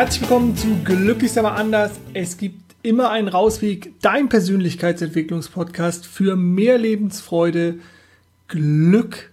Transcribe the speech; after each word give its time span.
Herzlich 0.00 0.22
willkommen 0.22 0.56
zu 0.56 0.78
Glücklich 0.82 1.38
aber 1.38 1.56
anders. 1.56 1.90
Es 2.14 2.38
gibt 2.38 2.74
immer 2.82 3.10
einen 3.10 3.28
Rausweg, 3.28 3.92
dein 4.00 4.30
Persönlichkeitsentwicklungspodcast 4.30 6.06
für 6.06 6.36
mehr 6.36 6.78
Lebensfreude, 6.78 7.74
Glück 8.48 9.30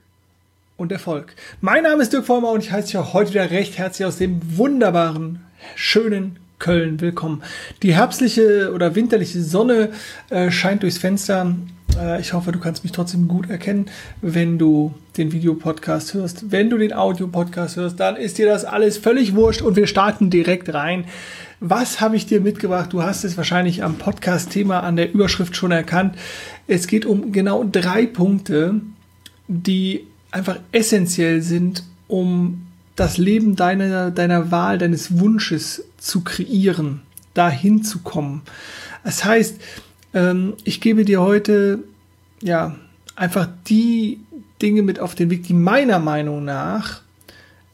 und 0.76 0.92
Erfolg. 0.92 1.36
Mein 1.62 1.84
Name 1.84 2.04
ist 2.04 2.12
Dirk 2.12 2.26
Vollmer 2.26 2.52
und 2.52 2.66
ich 2.66 2.74
heiße 2.74 2.88
dich 2.88 2.98
auch 2.98 3.14
heute 3.14 3.30
wieder 3.30 3.50
recht 3.50 3.78
herzlich 3.78 4.06
aus 4.06 4.18
dem 4.18 4.42
wunderbaren, 4.58 5.40
schönen 5.76 6.36
Köln 6.60 7.00
willkommen. 7.00 7.44
Die 7.82 7.96
herbstliche 7.96 8.74
oder 8.74 8.94
winterliche 8.94 9.42
Sonne 9.42 9.92
äh, 10.30 10.52
scheint 10.52 10.84
durchs 10.84 10.98
Fenster. 10.98 11.56
Äh, 11.96 12.22
ich 12.22 12.34
hoffe, 12.34 12.52
du 12.52 12.60
kannst 12.60 12.84
mich 12.84 12.92
trotzdem 12.92 13.28
gut 13.28 13.50
erkennen, 13.50 13.88
wenn 14.22 14.58
du 14.58 14.94
den 15.18 15.32
Videopodcast 15.32 16.14
hörst. 16.14 16.52
Wenn 16.52 16.70
du 16.70 16.78
den 16.78 16.94
Audiopodcast 16.94 17.78
hörst, 17.78 18.00
dann 18.00 18.16
ist 18.16 18.38
dir 18.38 18.48
das 18.48 18.66
alles 18.66 18.98
völlig 18.98 19.36
wurscht 19.36 19.62
und 19.62 19.76
wir 19.76 19.88
starten 19.88 20.30
direkt 20.30 20.74
rein. 20.74 21.06
Was 21.60 22.02
habe 22.02 22.16
ich 22.16 22.28
dir 22.28 22.40
mitgebracht? 22.40 22.94
Du 22.94 23.02
hast 23.02 23.24
es 23.24 23.36
wahrscheinlich 23.36 23.84
am 23.84 23.96
Podcast-Thema 23.96 24.82
an 24.82 24.96
der 24.96 25.12
Überschrift 25.12 25.56
schon 25.56 25.72
erkannt. 25.72 26.16
Es 26.68 26.88
geht 26.88 27.06
um 27.06 27.32
genau 27.32 27.64
drei 27.64 28.06
Punkte, 28.06 28.82
die 29.48 30.06
einfach 30.30 30.60
essentiell 30.72 31.42
sind, 31.42 31.84
um 32.08 32.68
das 32.96 33.18
Leben 33.18 33.56
deiner, 33.56 34.12
deiner 34.12 34.52
Wahl, 34.52 34.78
deines 34.78 35.20
Wunsches 35.20 35.84
zu 35.98 36.22
kreieren, 36.24 37.02
dahin 37.34 37.84
zu 37.84 38.00
kommen. 38.00 38.42
Das 39.04 39.24
heißt, 39.24 39.60
ähm, 40.18 40.54
ich 40.64 40.82
gebe 40.82 41.06
dir 41.06 41.22
heute 41.22 41.84
ja 42.42 42.76
einfach 43.16 43.48
die 43.68 44.20
Dinge 44.62 44.82
mit 44.82 45.00
auf 45.00 45.14
den 45.14 45.30
Weg, 45.30 45.44
die 45.44 45.54
meiner 45.54 46.00
Meinung 46.00 46.44
nach 46.44 47.02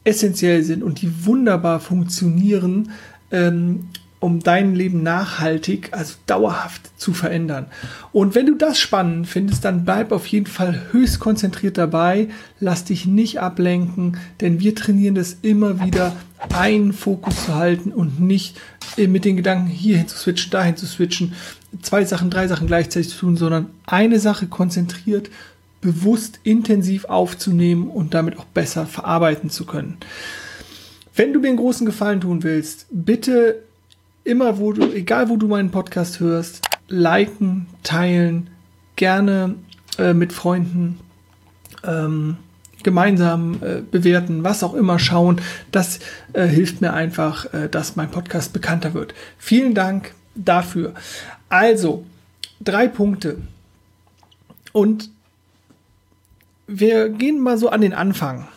essentiell 0.04 0.62
sind 0.62 0.82
und 0.82 1.00
die 1.00 1.24
wunderbar 1.24 1.80
funktionieren, 1.80 2.92
ähm, 3.30 3.88
um 4.20 4.40
dein 4.40 4.74
Leben 4.74 5.02
nachhaltig, 5.02 5.90
also 5.92 6.14
dauerhaft 6.26 6.98
zu 6.98 7.12
verändern. 7.12 7.66
Und 8.12 8.34
wenn 8.34 8.46
du 8.46 8.54
das 8.54 8.78
spannend 8.78 9.26
findest, 9.26 9.64
dann 9.64 9.84
bleib 9.84 10.12
auf 10.12 10.26
jeden 10.26 10.46
Fall 10.46 10.80
höchst 10.92 11.20
konzentriert 11.20 11.78
dabei, 11.78 12.28
lass 12.60 12.84
dich 12.84 13.06
nicht 13.06 13.40
ablenken, 13.40 14.18
denn 14.40 14.60
wir 14.60 14.74
trainieren 14.74 15.14
das 15.14 15.38
immer 15.40 15.84
wieder, 15.84 16.14
einen 16.52 16.92
Fokus 16.92 17.46
zu 17.46 17.54
halten 17.54 17.92
und 17.92 18.20
nicht 18.20 18.60
mit 18.96 19.24
den 19.24 19.36
Gedanken 19.36 19.66
hierhin 19.66 20.08
zu 20.08 20.16
switchen, 20.16 20.50
dahin 20.50 20.76
zu 20.76 20.86
switchen, 20.86 21.32
zwei 21.82 22.04
Sachen, 22.04 22.30
drei 22.30 22.48
Sachen 22.48 22.66
gleichzeitig 22.66 23.10
zu 23.10 23.18
tun, 23.18 23.36
sondern 23.36 23.70
eine 23.86 24.18
Sache 24.18 24.46
konzentriert, 24.46 25.30
bewusst, 25.80 26.40
intensiv 26.44 27.04
aufzunehmen 27.04 27.88
und 27.88 28.14
damit 28.14 28.38
auch 28.38 28.46
besser 28.46 28.86
verarbeiten 28.86 29.50
zu 29.50 29.66
können. 29.66 29.98
Wenn 31.14 31.32
du 31.32 31.40
mir 31.40 31.48
einen 31.48 31.58
großen 31.58 31.86
Gefallen 31.86 32.20
tun 32.20 32.42
willst, 32.42 32.86
bitte 32.90 33.62
immer, 34.24 34.58
wo 34.58 34.72
du, 34.72 34.90
egal 34.92 35.28
wo 35.28 35.36
du 35.36 35.46
meinen 35.46 35.70
Podcast 35.70 36.20
hörst, 36.20 36.62
liken, 36.88 37.66
teilen, 37.82 38.48
gerne 38.96 39.54
äh, 39.98 40.14
mit 40.14 40.32
Freunden 40.32 40.98
ähm, 41.84 42.36
gemeinsam 42.82 43.58
äh, 43.62 43.80
bewerten, 43.80 44.44
was 44.44 44.62
auch 44.62 44.74
immer 44.74 44.98
schauen. 44.98 45.40
Das 45.72 46.00
äh, 46.32 46.46
hilft 46.46 46.80
mir 46.80 46.92
einfach, 46.92 47.52
äh, 47.52 47.68
dass 47.68 47.96
mein 47.96 48.10
Podcast 48.10 48.52
bekannter 48.52 48.94
wird. 48.94 49.14
Vielen 49.38 49.74
Dank 49.74 50.14
dafür. 50.34 50.94
Also, 51.54 52.04
drei 52.60 52.88
Punkte. 52.88 53.38
Und 54.72 55.08
wir 56.66 57.10
gehen 57.10 57.38
mal 57.38 57.58
so 57.58 57.68
an 57.68 57.80
den 57.80 57.92
Anfang. 57.92 58.48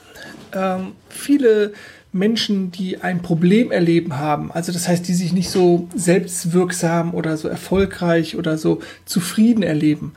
Ähm, 0.52 0.94
viele 1.08 1.74
Menschen, 2.12 2.72
die 2.72 3.00
ein 3.00 3.22
Problem 3.22 3.72
erleben 3.72 4.18
haben, 4.18 4.52
also 4.52 4.72
das 4.72 4.88
heißt, 4.88 5.08
die 5.08 5.14
sich 5.14 5.32
nicht 5.32 5.52
so 5.52 5.88
selbstwirksam 5.94 7.14
oder 7.14 7.38
so 7.38 7.48
erfolgreich 7.48 8.36
oder 8.36 8.58
so 8.58 8.82
zufrieden 9.06 9.62
erleben, 9.62 10.14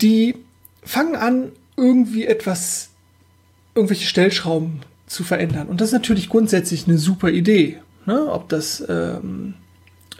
die 0.00 0.36
fangen 0.84 1.16
an, 1.16 1.50
irgendwie 1.76 2.24
etwas, 2.24 2.90
irgendwelche 3.74 4.06
Stellschrauben 4.06 4.82
zu 5.08 5.24
verändern. 5.24 5.66
Und 5.66 5.80
das 5.80 5.88
ist 5.88 5.94
natürlich 5.94 6.28
grundsätzlich 6.28 6.86
eine 6.86 6.98
super 6.98 7.30
Idee. 7.30 7.78
Ne? 8.04 8.30
Ob 8.30 8.48
das 8.48 8.84
ähm, 8.88 9.54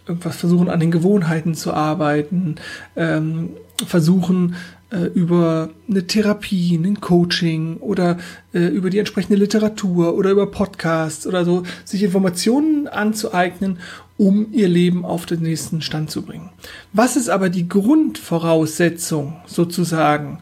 irgendwas 0.06 0.37
versuchen, 0.37 0.69
an 0.69 0.81
den 0.81 0.91
Gewohnheiten 0.91 1.55
zu 1.55 1.72
arbeiten, 1.72 2.56
ähm, 2.97 3.50
versuchen, 3.84 4.55
äh, 4.91 5.06
über 5.06 5.71
eine 5.89 6.06
Therapie, 6.06 6.77
ein 6.77 7.00
Coaching 7.00 7.78
oder 7.78 8.19
äh, 8.55 8.66
über 8.66 8.89
die 8.89 8.99
entsprechende 8.99 9.37
Literatur 9.37 10.15
oder 10.15 10.31
über 10.31 10.50
Podcasts 10.50 11.27
oder 11.27 11.45
so, 11.45 11.65
sich 11.84 12.05
Informationen 12.05 12.87
anzueignen, 12.87 13.81
um 14.16 14.53
ihr 14.53 14.69
Leben 14.69 15.05
auf 15.05 15.27
den 15.27 15.43
nächsten 15.43 15.83
Stand 15.83 16.11
zu 16.11 16.22
bringen. 16.22 16.50
Was 16.93 17.16
ist 17.16 17.28
aber 17.28 17.49
die 17.49 17.69
Grundvoraussetzung 17.69 19.37
sozusagen, 19.47 20.39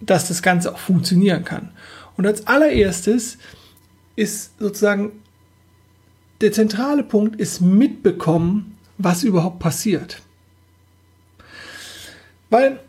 dass 0.00 0.28
das 0.28 0.42
Ganze 0.42 0.72
auch 0.72 0.78
funktionieren 0.78 1.44
kann? 1.44 1.70
Und 2.16 2.26
als 2.26 2.46
allererstes 2.46 3.36
ist 4.16 4.58
sozusagen 4.58 5.12
der 6.40 6.52
zentrale 6.52 7.02
Punkt 7.02 7.38
ist 7.38 7.60
mitbekommen, 7.60 8.77
was 8.98 9.22
überhaupt 9.22 9.60
passiert. 9.60 10.20
Weil 12.50 12.80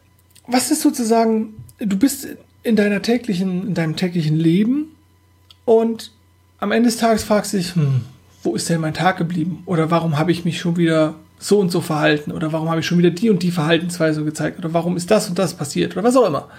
was 0.47 0.72
ist 0.72 0.81
sozusagen, 0.81 1.64
du 1.78 1.97
bist 1.97 2.28
in 2.64 2.75
deiner 2.75 3.02
täglichen, 3.02 3.68
in 3.68 3.74
deinem 3.74 3.96
täglichen 3.96 4.36
Leben 4.36 4.96
und 5.66 6.12
am 6.59 6.72
Ende 6.72 6.90
des 6.90 6.97
Tages 6.97 7.24
fragst 7.24 7.53
du 7.53 7.58
dich, 7.58 7.75
hm, 7.75 8.02
wo 8.44 8.56
ist 8.56 8.70
denn 8.70 8.81
mein 8.81 8.94
Tag 8.94 9.18
geblieben? 9.18 9.64
Oder 9.66 9.92
warum 9.92 10.18
habe 10.18 10.31
ich 10.31 10.44
mich 10.44 10.59
schon 10.59 10.78
wieder 10.78 11.16
so 11.38 11.59
und 11.59 11.72
so 11.72 11.81
verhalten? 11.81 12.31
Oder 12.31 12.52
warum 12.52 12.70
habe 12.70 12.81
ich 12.81 12.86
schon 12.86 12.97
wieder 12.97 13.12
die 13.12 13.30
und 13.30 13.44
die 13.44 13.52
Verhaltensweise 13.52 14.24
gezeigt? 14.24 14.59
Oder 14.59 14.74
warum 14.74 14.97
ist 14.97 15.12
das 15.12 15.30
und 15.30 15.40
das 15.40 15.53
passiert? 15.56 15.94
Oder 15.94 16.03
was 16.03 16.16
auch 16.16 16.28
immer. 16.28 16.50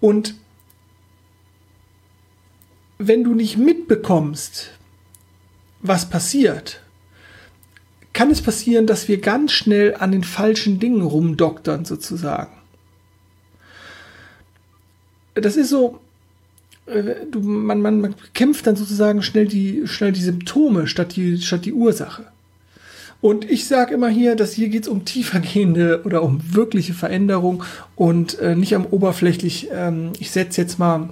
Und 0.00 0.34
wenn 2.98 3.24
du 3.24 3.34
nicht 3.34 3.56
mitbekommst, 3.56 4.70
was 5.80 6.10
passiert, 6.10 6.80
kann 8.12 8.30
es 8.30 8.42
passieren, 8.42 8.86
dass 8.86 9.08
wir 9.08 9.20
ganz 9.20 9.52
schnell 9.52 9.94
an 9.96 10.12
den 10.12 10.24
falschen 10.24 10.78
Dingen 10.78 11.02
rumdoktern 11.02 11.84
sozusagen 11.84 12.58
das 15.40 15.56
ist 15.56 15.70
so, 15.70 16.00
äh, 16.86 17.14
du, 17.30 17.40
man, 17.40 17.80
man, 17.80 18.00
man 18.00 18.14
kämpft 18.34 18.66
dann 18.66 18.76
sozusagen 18.76 19.22
schnell 19.22 19.46
die, 19.46 19.82
schnell 19.86 20.12
die 20.12 20.22
Symptome 20.22 20.86
statt 20.86 21.16
die, 21.16 21.38
statt 21.38 21.64
die 21.64 21.72
Ursache. 21.72 22.26
Und 23.20 23.50
ich 23.50 23.66
sage 23.66 23.94
immer 23.94 24.08
hier, 24.08 24.36
dass 24.36 24.52
hier 24.52 24.68
geht 24.68 24.82
es 24.82 24.88
um 24.88 25.04
tiefergehende 25.04 26.02
oder 26.04 26.22
um 26.22 26.40
wirkliche 26.54 26.94
Veränderung 26.94 27.64
und 27.96 28.38
äh, 28.38 28.54
nicht 28.54 28.76
am 28.76 28.86
oberflächlich, 28.86 29.68
ähm, 29.72 30.12
ich 30.20 30.30
setze 30.30 30.60
jetzt 30.60 30.78
mal 30.78 31.10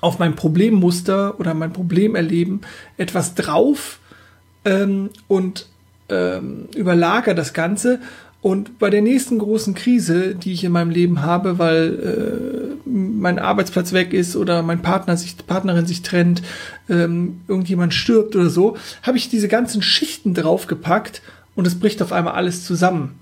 auf 0.00 0.18
mein 0.18 0.34
Problemmuster 0.34 1.38
oder 1.38 1.54
mein 1.54 1.72
Problemerleben 1.72 2.62
etwas 2.96 3.36
drauf 3.36 4.00
ähm, 4.64 5.10
und 5.28 5.68
ähm, 6.08 6.68
überlager 6.74 7.34
das 7.34 7.52
Ganze 7.52 8.00
und 8.44 8.78
bei 8.78 8.90
der 8.90 9.00
nächsten 9.00 9.38
großen 9.38 9.74
Krise, 9.74 10.34
die 10.34 10.52
ich 10.52 10.64
in 10.64 10.72
meinem 10.72 10.90
Leben 10.90 11.22
habe, 11.22 11.58
weil 11.58 12.76
äh, 12.84 12.88
mein 12.88 13.38
Arbeitsplatz 13.38 13.94
weg 13.94 14.12
ist 14.12 14.36
oder 14.36 14.62
mein 14.62 14.82
Partner 14.82 15.16
sich, 15.16 15.38
Partnerin 15.46 15.86
sich 15.86 16.02
trennt, 16.02 16.42
ähm, 16.90 17.40
irgendjemand 17.48 17.94
stirbt 17.94 18.36
oder 18.36 18.50
so, 18.50 18.76
habe 19.02 19.16
ich 19.16 19.30
diese 19.30 19.48
ganzen 19.48 19.80
Schichten 19.80 20.34
draufgepackt 20.34 21.22
und 21.54 21.66
es 21.66 21.80
bricht 21.80 22.02
auf 22.02 22.12
einmal 22.12 22.34
alles 22.34 22.66
zusammen. 22.66 23.18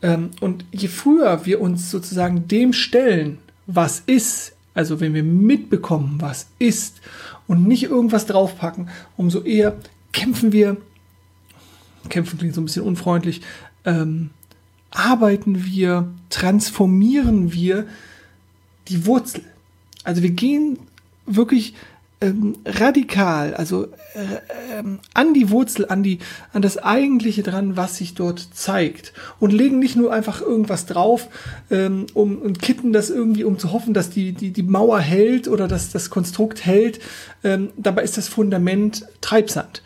Ähm, 0.00 0.30
und 0.40 0.64
je 0.72 0.88
früher 0.88 1.44
wir 1.44 1.60
uns 1.60 1.90
sozusagen 1.90 2.48
dem 2.48 2.72
stellen, 2.72 3.36
was 3.66 4.02
ist, 4.06 4.54
also 4.72 4.98
wenn 4.98 5.12
wir 5.12 5.24
mitbekommen, 5.24 6.16
was 6.20 6.46
ist 6.58 7.02
und 7.46 7.68
nicht 7.68 7.82
irgendwas 7.82 8.24
draufpacken, 8.24 8.88
umso 9.18 9.42
eher 9.42 9.76
kämpfen 10.14 10.52
wir, 10.52 10.78
kämpfen 12.08 12.38
klingt 12.38 12.54
so 12.54 12.60
ein 12.60 12.64
bisschen 12.64 12.84
unfreundlich, 12.84 13.40
ähm, 13.84 14.30
arbeiten 14.90 15.64
wir, 15.64 16.08
transformieren 16.30 17.52
wir 17.52 17.86
die 18.88 19.06
Wurzel. 19.06 19.42
Also 20.04 20.22
wir 20.22 20.30
gehen 20.30 20.78
wirklich 21.26 21.74
ähm, 22.20 22.54
radikal, 22.64 23.54
also 23.54 23.86
äh, 24.14 24.78
äh, 24.78 24.84
an 25.14 25.34
die 25.34 25.50
Wurzel, 25.50 25.86
an 25.88 26.02
die, 26.02 26.20
an 26.52 26.62
das 26.62 26.78
Eigentliche 26.78 27.42
dran, 27.42 27.76
was 27.76 27.96
sich 27.98 28.14
dort 28.14 28.48
zeigt 28.54 29.12
und 29.40 29.52
legen 29.52 29.78
nicht 29.78 29.96
nur 29.96 30.12
einfach 30.12 30.40
irgendwas 30.40 30.86
drauf, 30.86 31.28
ähm, 31.70 32.06
um 32.14 32.38
und 32.38 32.62
kitten 32.62 32.92
das 32.92 33.10
irgendwie, 33.10 33.44
um 33.44 33.58
zu 33.58 33.72
hoffen, 33.72 33.94
dass 33.94 34.10
die 34.10 34.32
die 34.32 34.52
die 34.52 34.62
Mauer 34.62 35.00
hält 35.00 35.48
oder 35.48 35.68
dass 35.68 35.90
das 35.90 36.08
Konstrukt 36.08 36.64
hält. 36.64 37.00
Ähm, 37.42 37.70
dabei 37.76 38.02
ist 38.02 38.16
das 38.16 38.28
Fundament 38.28 39.06
Treibsand. 39.20 39.82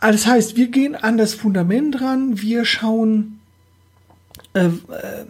Das 0.00 0.26
heißt, 0.26 0.56
wir 0.56 0.68
gehen 0.68 0.94
an 0.94 1.18
das 1.18 1.34
Fundament 1.34 2.00
ran, 2.00 2.40
wir 2.40 2.64
schauen, 2.64 3.40
äh, 4.54 4.70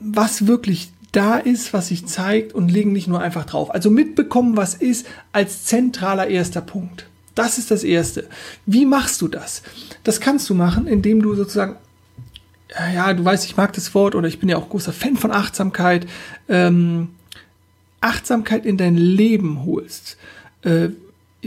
was 0.00 0.46
wirklich 0.46 0.92
da 1.12 1.38
ist, 1.38 1.72
was 1.72 1.88
sich 1.88 2.06
zeigt 2.06 2.52
und 2.54 2.70
legen 2.70 2.92
nicht 2.92 3.08
nur 3.08 3.20
einfach 3.20 3.44
drauf. 3.44 3.74
Also 3.74 3.90
mitbekommen, 3.90 4.56
was 4.56 4.74
ist, 4.74 5.06
als 5.32 5.64
zentraler 5.64 6.28
erster 6.28 6.60
Punkt. 6.60 7.06
Das 7.34 7.58
ist 7.58 7.70
das 7.70 7.84
Erste. 7.84 8.28
Wie 8.66 8.86
machst 8.86 9.20
du 9.20 9.28
das? 9.28 9.62
Das 10.04 10.20
kannst 10.20 10.48
du 10.50 10.54
machen, 10.54 10.86
indem 10.86 11.22
du 11.22 11.34
sozusagen, 11.34 11.76
ja, 12.94 13.12
du 13.12 13.24
weißt, 13.24 13.44
ich 13.44 13.56
mag 13.56 13.72
das 13.72 13.94
Wort 13.94 14.14
oder 14.14 14.28
ich 14.28 14.38
bin 14.38 14.48
ja 14.48 14.56
auch 14.56 14.68
großer 14.68 14.92
Fan 14.92 15.16
von 15.16 15.32
Achtsamkeit, 15.32 16.06
ähm, 16.48 17.08
Achtsamkeit 18.00 18.64
in 18.64 18.76
dein 18.76 18.96
Leben 18.96 19.64
holst. 19.64 20.16
Äh, 20.62 20.90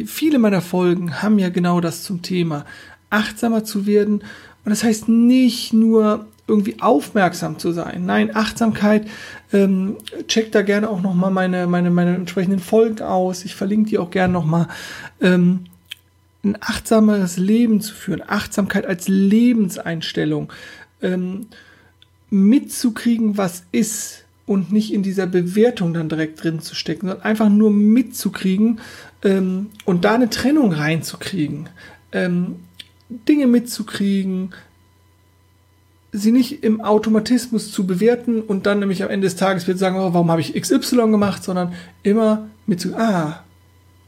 viele 0.06 0.40
meiner 0.40 0.62
Folgen 0.62 1.22
haben 1.22 1.40
ja 1.40 1.50
genau 1.50 1.80
das 1.80 2.04
zum 2.04 2.22
Thema, 2.22 2.66
achtsamer 3.13 3.63
zu 3.63 3.86
werden. 3.86 4.21
Und 4.65 4.69
das 4.69 4.83
heißt 4.83 5.10
nicht 5.10 5.74
nur 5.74 6.25
irgendwie 6.48 6.81
aufmerksam 6.81 7.57
zu 7.57 7.71
sein. 7.71 8.06
Nein, 8.06 8.36
Achtsamkeit, 8.36 9.07
ähm, 9.54 9.98
check 10.27 10.51
da 10.51 10.62
gerne 10.62 10.89
auch 10.89 11.01
nochmal 11.01 11.31
meine, 11.31 11.68
meine, 11.68 11.89
meine 11.89 12.15
entsprechenden 12.15 12.60
Folgen 12.60 13.01
aus. 13.01 13.45
Ich 13.45 13.56
verlinke 13.56 13.89
die 13.92 13.98
auch 13.98 14.12
gerne 14.12 14.33
nochmal. 14.33 14.68
Ähm, 15.21 15.65
ein 16.44 16.57
achtsameres 16.60 17.38
Leben 17.38 17.80
zu 17.80 17.94
führen, 17.94 18.21
Achtsamkeit 18.27 18.86
als 18.86 19.07
Lebenseinstellung, 19.07 20.51
ähm, 21.01 21.48
mitzukriegen, 22.30 23.38
was 23.38 23.63
ist 23.71 24.25
und 24.45 24.71
nicht 24.71 24.94
in 24.94 25.04
dieser 25.04 25.25
Bewertung 25.25 25.94
dann 25.94 26.09
direkt 26.09 26.44
drin 26.44 26.59
zu 26.59 26.75
stecken, 26.75 27.07
sondern 27.07 27.25
einfach 27.25 27.50
nur 27.50 27.71
mitzukriegen 27.71 28.81
ähm, 29.24 29.68
und 29.86 30.04
da 30.04 30.16
eine 30.16 30.30
Trennung 30.30 30.74
reinzukriegen, 30.74 31.69
ähm, 32.12 32.57
Dinge 33.27 33.48
mitzukriegen, 33.48 34.54
sie 36.12 36.31
nicht 36.31 36.63
im 36.63 36.81
Automatismus 36.81 37.71
zu 37.71 37.88
bewerten 37.88 38.42
und 38.42 38.65
dann 38.65 38.80
nämlich 38.80 39.04
am 39.04 39.10
Ende 39.10 39.25
des 39.25 39.36
Tages 39.36 39.68
wird 39.68 39.80
sagen, 39.80 39.98
oh, 39.98 40.13
warum 40.13 40.30
habe 40.30 40.42
ich 40.42 40.54
XY 40.54 41.10
gemacht, 41.10 41.44
sondern 41.44 41.74
immer 42.04 42.48
mit 42.68 42.86
ah, 42.94 43.44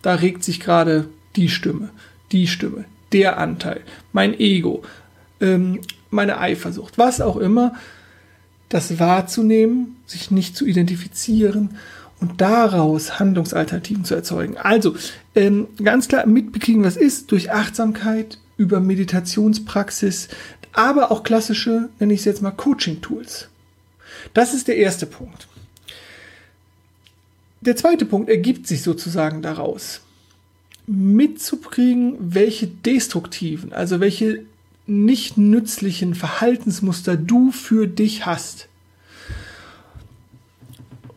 da 0.02 0.14
regt 0.14 0.44
sich 0.44 0.60
gerade 0.60 1.10
die 1.36 1.50
Stimme, 1.50 1.90
die 2.32 2.48
Stimme, 2.48 2.86
der 3.12 3.40
Anteil, 3.40 3.82
mein 4.14 4.40
Ego, 4.40 4.84
ähm, 5.42 5.82
meine 6.12 6.40
Eifersucht, 6.40 6.98
was 6.98 7.22
auch 7.22 7.38
immer, 7.38 7.74
das 8.70 9.00
wahrzunehmen, 9.00 9.98
sich 10.06 10.32
nicht 10.32 10.56
zu 10.56 10.66
identifizieren 10.66 11.78
und 12.20 12.42
daraus 12.42 13.20
Handlungsalternativen 13.20 14.06
zu 14.06 14.16
erzeugen. 14.16 14.58
Also 14.58 14.96
ähm, 15.34 15.68
ganz 15.84 16.08
klar 16.08 16.26
mitbekriegen, 16.26 16.84
was 16.84 16.98
ist, 16.98 17.32
durch 17.32 17.52
Achtsamkeit, 17.52 18.40
über 18.58 18.80
Meditationspraxis, 18.80 20.30
aber 20.74 21.12
auch 21.12 21.24
klassische, 21.24 21.90
nenne 22.00 22.14
ich 22.14 22.20
es 22.20 22.26
jetzt 22.26 22.42
mal, 22.42 22.52
Coaching-Tools. 22.52 23.50
Das 24.34 24.54
ist 24.54 24.68
der 24.68 24.78
erste 24.78 25.06
Punkt. 25.06 25.48
Der 27.62 27.76
zweite 27.76 28.06
Punkt 28.06 28.30
ergibt 28.30 28.68
sich 28.68 28.84
sozusagen 28.84 29.42
daraus, 29.42 30.02
mitzukriegen, 30.88 32.16
welche 32.20 32.68
destruktiven, 32.68 33.74
also 33.74 34.00
welche 34.00 34.46
nicht 34.88 35.38
nützlichen 35.38 36.14
Verhaltensmuster 36.14 37.18
du 37.18 37.52
für 37.52 37.88
dich 37.88 38.26
hast. 38.26 38.68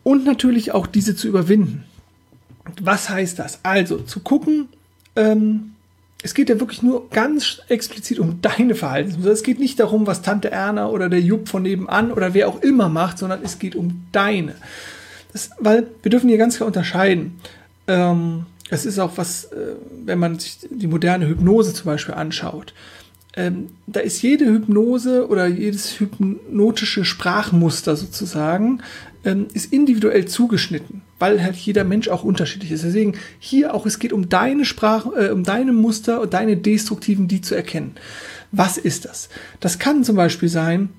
Und 0.03 0.25
natürlich 0.25 0.73
auch 0.73 0.87
diese 0.87 1.15
zu 1.15 1.29
überwinden. 1.29 1.85
Was 2.81 3.11
heißt 3.11 3.39
das? 3.39 3.61
Also 3.63 3.99
zu 3.99 4.21
gucken, 4.21 4.69
ähm, 5.17 5.75
es 6.23 6.35
geht 6.35 6.49
ja 6.49 6.59
wirklich 6.59 6.83
nur 6.83 7.09
ganz 7.11 7.61
explizit 7.69 8.19
um 8.19 8.41
deine 8.41 8.75
Verhaltensmuster. 8.75 9.31
Es 9.31 9.45
geht 9.45 9.61
nicht 9.61 9.79
darum, 9.79 10.07
was 10.07 10.23
Tante 10.23 10.51
Erna 10.51 10.89
oder 10.89 11.09
der 11.09 11.21
Jupp 11.21 11.49
von 11.49 11.63
nebenan 11.63 12.13
oder 12.13 12.35
wer 12.35 12.49
auch 12.49 12.61
immer 12.61 12.89
macht, 12.89 13.19
sondern 13.19 13.41
es 13.45 13.59
geht 13.59 13.77
um 13.77 14.05
deine. 14.11 14.57
Das, 15.33 15.51
weil 15.61 15.87
wir 16.03 16.11
dürfen 16.11 16.29
hier 16.29 16.39
ganz 16.39 16.57
klar 16.57 16.67
unterscheiden. 16.67 17.39
Ähm, 17.87 18.47
das 18.69 18.85
ist 18.85 18.99
auch 18.99 19.13
was, 19.17 19.45
äh, 19.45 19.77
wenn 20.05 20.19
man 20.19 20.39
sich 20.39 20.59
die 20.71 20.89
moderne 20.89 21.29
Hypnose 21.29 21.73
zum 21.73 21.87
Beispiel 21.87 22.15
anschaut. 22.15 22.75
Ähm, 23.37 23.69
da 23.87 24.01
ist 24.01 24.21
jede 24.21 24.47
Hypnose 24.47 25.29
oder 25.29 25.47
jedes 25.47 26.01
hypnotische 26.01 27.05
Sprachmuster 27.05 27.95
sozusagen 27.95 28.83
ähm, 29.25 29.49
ist 29.53 29.73
individuell 29.73 30.27
zugeschnitten, 30.27 31.03
weil 31.19 31.43
halt 31.43 31.57
jeder 31.57 31.85
Mensch 31.85 32.09
auch 32.09 32.25
unterschiedlich 32.25 32.71
ist. 32.71 32.85
Deswegen 32.85 33.15
hier 33.39 33.75
auch, 33.75 33.87
es 33.87 33.99
geht 33.99 34.13
um 34.13 34.29
deine 34.29 34.65
Sprache, 34.65 35.11
äh, 35.17 35.31
um 35.31 35.45
deine 35.45 35.73
Muster 35.73 36.21
und 36.21 36.35
deine 36.35 36.57
destruktiven, 36.57 37.29
die 37.29 37.41
zu 37.41 37.55
erkennen. 37.55 37.97
Was 38.53 38.79
ist 38.79 39.05
das? 39.05 39.29
Das 39.61 39.79
kann 39.79 40.05
zum 40.05 40.17
Beispiel 40.17 40.49
sein, 40.49 40.91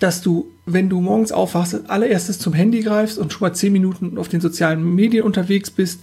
dass 0.00 0.22
du, 0.22 0.50
wenn 0.66 0.88
du 0.88 1.00
morgens 1.00 1.32
aufwachst, 1.32 1.88
allererstes 1.88 2.38
zum 2.38 2.52
Handy 2.52 2.80
greifst 2.82 3.18
und 3.18 3.32
schon 3.32 3.48
mal 3.48 3.54
zehn 3.54 3.72
Minuten 3.72 4.18
auf 4.18 4.28
den 4.28 4.40
sozialen 4.40 4.94
Medien 4.94 5.24
unterwegs 5.24 5.70
bist 5.70 6.00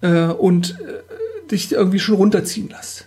äh, 0.00 0.26
und 0.26 0.78
äh, 0.80 1.50
dich 1.50 1.72
irgendwie 1.72 2.00
schon 2.00 2.16
runterziehen 2.16 2.68
lässt. 2.68 3.06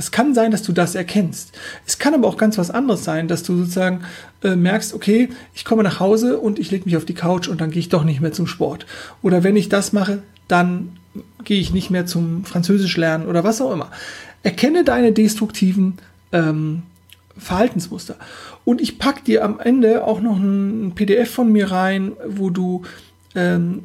Das 0.00 0.12
kann 0.12 0.32
sein, 0.32 0.50
dass 0.50 0.62
du 0.62 0.72
das 0.72 0.94
erkennst. 0.94 1.52
Es 1.84 1.98
kann 1.98 2.14
aber 2.14 2.26
auch 2.26 2.38
ganz 2.38 2.56
was 2.56 2.70
anderes 2.70 3.04
sein, 3.04 3.28
dass 3.28 3.42
du 3.42 3.58
sozusagen 3.58 4.00
äh, 4.42 4.56
merkst, 4.56 4.94
okay, 4.94 5.28
ich 5.54 5.66
komme 5.66 5.82
nach 5.82 6.00
Hause 6.00 6.38
und 6.38 6.58
ich 6.58 6.70
lege 6.70 6.86
mich 6.86 6.96
auf 6.96 7.04
die 7.04 7.12
Couch 7.12 7.48
und 7.48 7.60
dann 7.60 7.70
gehe 7.70 7.80
ich 7.80 7.90
doch 7.90 8.02
nicht 8.02 8.22
mehr 8.22 8.32
zum 8.32 8.46
Sport. 8.46 8.86
Oder 9.20 9.44
wenn 9.44 9.56
ich 9.56 9.68
das 9.68 9.92
mache, 9.92 10.22
dann 10.48 10.96
gehe 11.44 11.60
ich 11.60 11.74
nicht 11.74 11.90
mehr 11.90 12.06
zum 12.06 12.46
Französisch 12.46 12.96
lernen 12.96 13.26
oder 13.26 13.44
was 13.44 13.60
auch 13.60 13.72
immer. 13.72 13.90
Erkenne 14.42 14.84
deine 14.84 15.12
destruktiven 15.12 15.98
ähm, 16.32 16.84
Verhaltensmuster. 17.36 18.16
Und 18.64 18.80
ich 18.80 18.98
packe 18.98 19.22
dir 19.22 19.44
am 19.44 19.60
Ende 19.60 20.04
auch 20.04 20.22
noch 20.22 20.38
ein 20.38 20.92
PDF 20.94 21.30
von 21.30 21.52
mir 21.52 21.70
rein, 21.70 22.12
wo 22.26 22.48
du 22.48 22.84
ähm, 23.34 23.82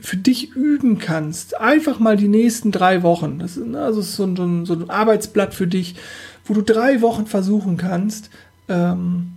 für 0.00 0.16
dich 0.16 0.54
üben 0.54 0.98
kannst, 0.98 1.58
einfach 1.58 1.98
mal 1.98 2.16
die 2.16 2.28
nächsten 2.28 2.70
drei 2.70 3.02
Wochen, 3.02 3.38
das 3.38 3.56
ist 3.56 3.74
also 3.74 4.02
so 4.02 4.24
ein, 4.24 4.66
so 4.66 4.74
ein 4.74 4.90
Arbeitsblatt 4.90 5.54
für 5.54 5.66
dich, 5.66 5.96
wo 6.44 6.54
du 6.54 6.62
drei 6.62 7.00
Wochen 7.00 7.26
versuchen 7.26 7.76
kannst, 7.76 8.30
ähm, 8.68 9.32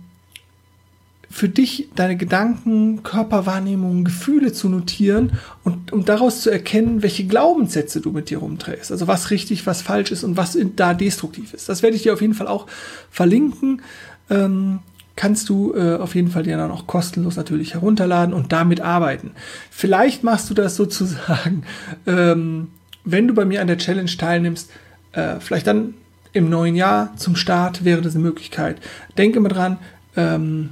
für 1.32 1.48
dich 1.48 1.88
deine 1.94 2.16
Gedanken, 2.16 3.04
Körperwahrnehmungen, 3.04 4.04
Gefühle 4.04 4.52
zu 4.52 4.68
notieren 4.68 5.32
und 5.62 5.92
um 5.92 6.04
daraus 6.04 6.42
zu 6.42 6.50
erkennen, 6.50 7.02
welche 7.02 7.24
Glaubenssätze 7.24 8.00
du 8.00 8.10
mit 8.10 8.30
dir 8.30 8.38
rumträgst. 8.38 8.90
Also 8.90 9.06
was 9.06 9.30
richtig, 9.30 9.64
was 9.64 9.80
falsch 9.80 10.10
ist 10.10 10.24
und 10.24 10.36
was 10.36 10.58
da 10.74 10.92
destruktiv 10.92 11.54
ist. 11.54 11.68
Das 11.68 11.82
werde 11.82 11.94
ich 11.96 12.02
dir 12.02 12.12
auf 12.12 12.20
jeden 12.20 12.34
Fall 12.34 12.48
auch 12.48 12.66
verlinken. 13.10 13.80
Ähm, 14.28 14.80
kannst 15.20 15.50
du 15.50 15.74
äh, 15.74 15.96
auf 15.96 16.14
jeden 16.14 16.28
Fall 16.30 16.44
dir 16.44 16.56
dann 16.56 16.70
auch 16.70 16.86
kostenlos 16.86 17.36
natürlich 17.36 17.74
herunterladen 17.74 18.32
und 18.32 18.52
damit 18.52 18.80
arbeiten. 18.80 19.32
Vielleicht 19.70 20.24
machst 20.24 20.48
du 20.48 20.54
das 20.54 20.76
sozusagen, 20.76 21.64
ähm, 22.06 22.68
wenn 23.04 23.28
du 23.28 23.34
bei 23.34 23.44
mir 23.44 23.60
an 23.60 23.66
der 23.66 23.76
Challenge 23.76 24.10
teilnimmst, 24.10 24.70
äh, 25.12 25.38
vielleicht 25.38 25.66
dann 25.66 25.92
im 26.32 26.48
neuen 26.48 26.74
Jahr 26.74 27.14
zum 27.18 27.36
Start 27.36 27.84
wäre 27.84 28.00
das 28.00 28.14
eine 28.14 28.24
Möglichkeit. 28.24 28.80
Denke 29.18 29.40
immer 29.40 29.50
dran, 29.50 29.76
ähm, 30.16 30.70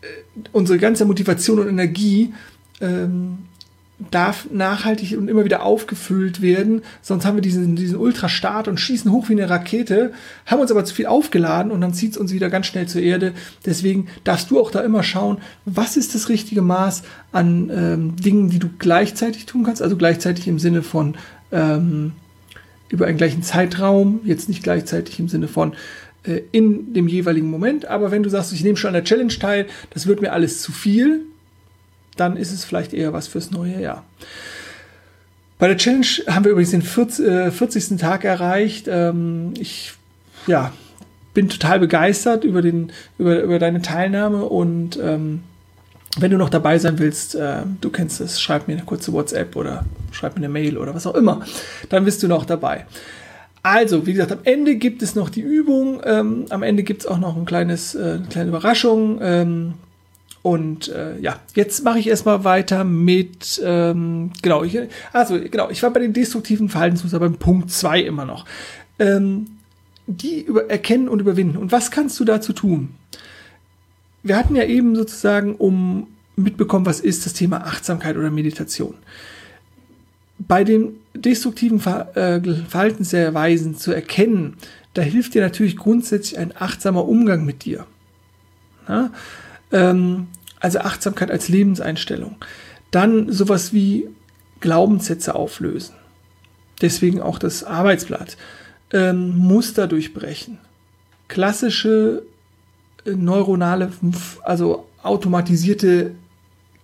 äh, 0.00 0.06
unsere 0.50 0.80
ganze 0.80 1.04
Motivation 1.04 1.60
und 1.60 1.68
Energie 1.68 2.34
ähm, 2.80 3.46
darf 4.10 4.48
nachhaltig 4.50 5.16
und 5.16 5.28
immer 5.28 5.44
wieder 5.44 5.62
aufgefüllt 5.62 6.42
werden. 6.42 6.82
Sonst 7.00 7.24
haben 7.24 7.36
wir 7.36 7.42
diesen, 7.42 7.76
diesen 7.76 7.96
Ultrastart 7.96 8.68
und 8.68 8.80
schießen 8.80 9.10
hoch 9.10 9.28
wie 9.28 9.34
eine 9.34 9.48
Rakete, 9.48 10.12
haben 10.46 10.60
uns 10.60 10.70
aber 10.70 10.84
zu 10.84 10.94
viel 10.94 11.06
aufgeladen 11.06 11.72
und 11.72 11.80
dann 11.80 11.94
zieht 11.94 12.12
es 12.12 12.18
uns 12.18 12.32
wieder 12.32 12.50
ganz 12.50 12.66
schnell 12.66 12.86
zur 12.86 13.02
Erde. 13.02 13.32
Deswegen 13.64 14.08
darfst 14.24 14.50
du 14.50 14.60
auch 14.60 14.70
da 14.70 14.80
immer 14.80 15.02
schauen, 15.02 15.38
was 15.64 15.96
ist 15.96 16.14
das 16.14 16.28
richtige 16.28 16.62
Maß 16.62 17.02
an 17.32 17.70
ähm, 17.70 18.16
Dingen, 18.16 18.50
die 18.50 18.58
du 18.58 18.68
gleichzeitig 18.78 19.46
tun 19.46 19.64
kannst. 19.64 19.82
Also 19.82 19.96
gleichzeitig 19.96 20.48
im 20.48 20.58
Sinne 20.58 20.82
von 20.82 21.16
ähm, 21.50 22.12
über 22.88 23.06
einen 23.06 23.18
gleichen 23.18 23.42
Zeitraum, 23.42 24.20
jetzt 24.24 24.48
nicht 24.48 24.62
gleichzeitig 24.62 25.18
im 25.18 25.28
Sinne 25.28 25.48
von 25.48 25.72
äh, 26.24 26.42
in 26.52 26.92
dem 26.94 27.08
jeweiligen 27.08 27.50
Moment. 27.50 27.86
Aber 27.86 28.10
wenn 28.10 28.22
du 28.22 28.28
sagst, 28.28 28.52
ich 28.52 28.62
nehme 28.62 28.76
schon 28.76 28.88
an 28.88 28.94
der 28.94 29.04
Challenge 29.04 29.32
teil, 29.32 29.66
das 29.90 30.06
wird 30.06 30.20
mir 30.20 30.32
alles 30.32 30.60
zu 30.60 30.72
viel, 30.72 31.26
dann 32.16 32.36
ist 32.36 32.52
es 32.52 32.64
vielleicht 32.64 32.92
eher 32.92 33.12
was 33.12 33.28
fürs 33.28 33.50
neue 33.50 33.80
Jahr. 33.80 34.04
Bei 35.58 35.68
der 35.68 35.76
Challenge 35.76 36.06
haben 36.26 36.44
wir 36.44 36.52
übrigens 36.52 36.72
den 36.72 36.82
40, 36.82 37.26
äh, 37.26 37.50
40. 37.50 37.96
Tag 37.98 38.24
erreicht. 38.24 38.88
Ähm, 38.88 39.54
ich 39.58 39.92
ja, 40.46 40.72
bin 41.34 41.48
total 41.48 41.78
begeistert 41.78 42.44
über, 42.44 42.62
den, 42.62 42.92
über, 43.18 43.40
über 43.42 43.58
deine 43.58 43.80
Teilnahme 43.80 44.44
und 44.44 44.98
ähm, 45.00 45.42
wenn 46.18 46.30
du 46.30 46.36
noch 46.36 46.50
dabei 46.50 46.78
sein 46.78 46.98
willst, 46.98 47.34
äh, 47.34 47.62
du 47.80 47.90
kennst 47.90 48.20
es, 48.20 48.40
schreib 48.40 48.68
mir 48.68 48.74
eine 48.74 48.84
kurze 48.84 49.12
WhatsApp 49.12 49.56
oder 49.56 49.84
schreib 50.10 50.34
mir 50.34 50.44
eine 50.44 50.48
Mail 50.48 50.76
oder 50.76 50.94
was 50.94 51.06
auch 51.06 51.14
immer, 51.14 51.40
dann 51.88 52.04
bist 52.04 52.22
du 52.22 52.28
noch 52.28 52.44
dabei. 52.44 52.86
Also, 53.62 54.06
wie 54.06 54.12
gesagt, 54.12 54.32
am 54.32 54.40
Ende 54.42 54.74
gibt 54.74 55.02
es 55.02 55.14
noch 55.14 55.30
die 55.30 55.40
Übung, 55.40 56.00
ähm, 56.04 56.46
am 56.50 56.62
Ende 56.62 56.82
gibt 56.82 57.02
es 57.02 57.06
auch 57.06 57.18
noch 57.18 57.36
ein 57.36 57.44
kleines, 57.44 57.94
äh, 57.94 58.14
eine 58.16 58.26
kleine 58.28 58.48
Überraschung. 58.48 59.20
Ähm, 59.22 59.74
und 60.42 60.88
äh, 60.88 61.18
ja, 61.20 61.40
jetzt 61.54 61.84
mache 61.84 62.00
ich 62.00 62.08
erstmal 62.08 62.42
weiter 62.42 62.82
mit, 62.82 63.62
ähm, 63.64 64.32
genau, 64.42 64.64
ich, 64.64 64.76
also 65.12 65.38
genau, 65.40 65.70
ich 65.70 65.82
war 65.82 65.90
bei 65.90 66.00
den 66.00 66.12
destruktiven 66.12 66.68
Verhaltensmustern 66.68 67.20
beim 67.20 67.36
Punkt 67.36 67.70
2 67.70 68.00
immer 68.00 68.24
noch. 68.24 68.44
Ähm, 68.98 69.46
die 70.06 70.42
über, 70.42 70.68
erkennen 70.68 71.08
und 71.08 71.20
überwinden. 71.20 71.56
Und 71.56 71.70
was 71.70 71.90
kannst 71.92 72.18
du 72.18 72.24
dazu 72.24 72.52
tun? 72.52 72.90
Wir 74.24 74.36
hatten 74.36 74.56
ja 74.56 74.64
eben 74.64 74.96
sozusagen, 74.96 75.54
um 75.54 76.08
mitbekommen, 76.36 76.86
was 76.86 77.00
ist 77.00 77.24
das 77.26 77.34
Thema 77.34 77.58
Achtsamkeit 77.58 78.16
oder 78.16 78.30
Meditation. 78.30 78.94
Bei 80.38 80.64
den 80.64 80.96
destruktiven 81.14 81.78
äh, 81.78 82.40
Verhaltensweisen 82.68 83.76
zu 83.76 83.92
erkennen, 83.92 84.56
da 84.94 85.02
hilft 85.02 85.34
dir 85.34 85.42
natürlich 85.42 85.76
grundsätzlich 85.76 86.38
ein 86.38 86.52
achtsamer 86.56 87.06
Umgang 87.06 87.44
mit 87.44 87.64
dir. 87.64 87.86
Ja? 88.88 89.10
Ähm, 89.72 90.28
also 90.60 90.78
Achtsamkeit 90.80 91.30
als 91.30 91.48
Lebenseinstellung. 91.48 92.36
Dann 92.90 93.32
sowas 93.32 93.72
wie 93.72 94.08
Glaubenssätze 94.60 95.34
auflösen. 95.34 95.94
Deswegen 96.80 97.20
auch 97.20 97.38
das 97.38 97.64
Arbeitsblatt. 97.64 98.36
Ähm, 98.92 99.36
Muster 99.36 99.86
durchbrechen. 99.86 100.58
Klassische 101.28 102.22
äh, 103.04 103.10
neuronale, 103.10 103.90
also 104.42 104.86
automatisierte 105.02 106.12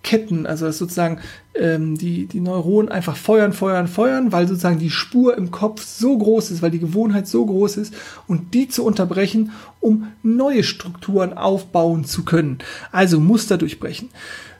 Ketten, 0.01 0.45
also 0.45 0.65
dass 0.65 0.77
sozusagen 0.77 1.19
ähm, 1.55 1.97
die, 1.97 2.25
die 2.25 2.39
Neuronen 2.39 2.89
einfach 2.89 3.17
feuern, 3.17 3.51
feuern, 3.51 3.87
feuern, 3.87 4.31
weil 4.31 4.47
sozusagen 4.47 4.79
die 4.79 4.89
Spur 4.89 5.37
im 5.37 5.51
Kopf 5.51 5.83
so 5.83 6.17
groß 6.17 6.51
ist, 6.51 6.61
weil 6.61 6.71
die 6.71 6.79
Gewohnheit 6.79 7.27
so 7.27 7.45
groß 7.45 7.77
ist 7.77 7.93
und 8.25 8.53
die 8.53 8.69
zu 8.69 8.85
unterbrechen, 8.85 9.51
um 9.81 10.07
neue 10.23 10.63
Strukturen 10.63 11.33
aufbauen 11.33 12.05
zu 12.05 12.23
können. 12.23 12.59
Also 12.91 13.19
Muster 13.19 13.57
durchbrechen. 13.57 14.09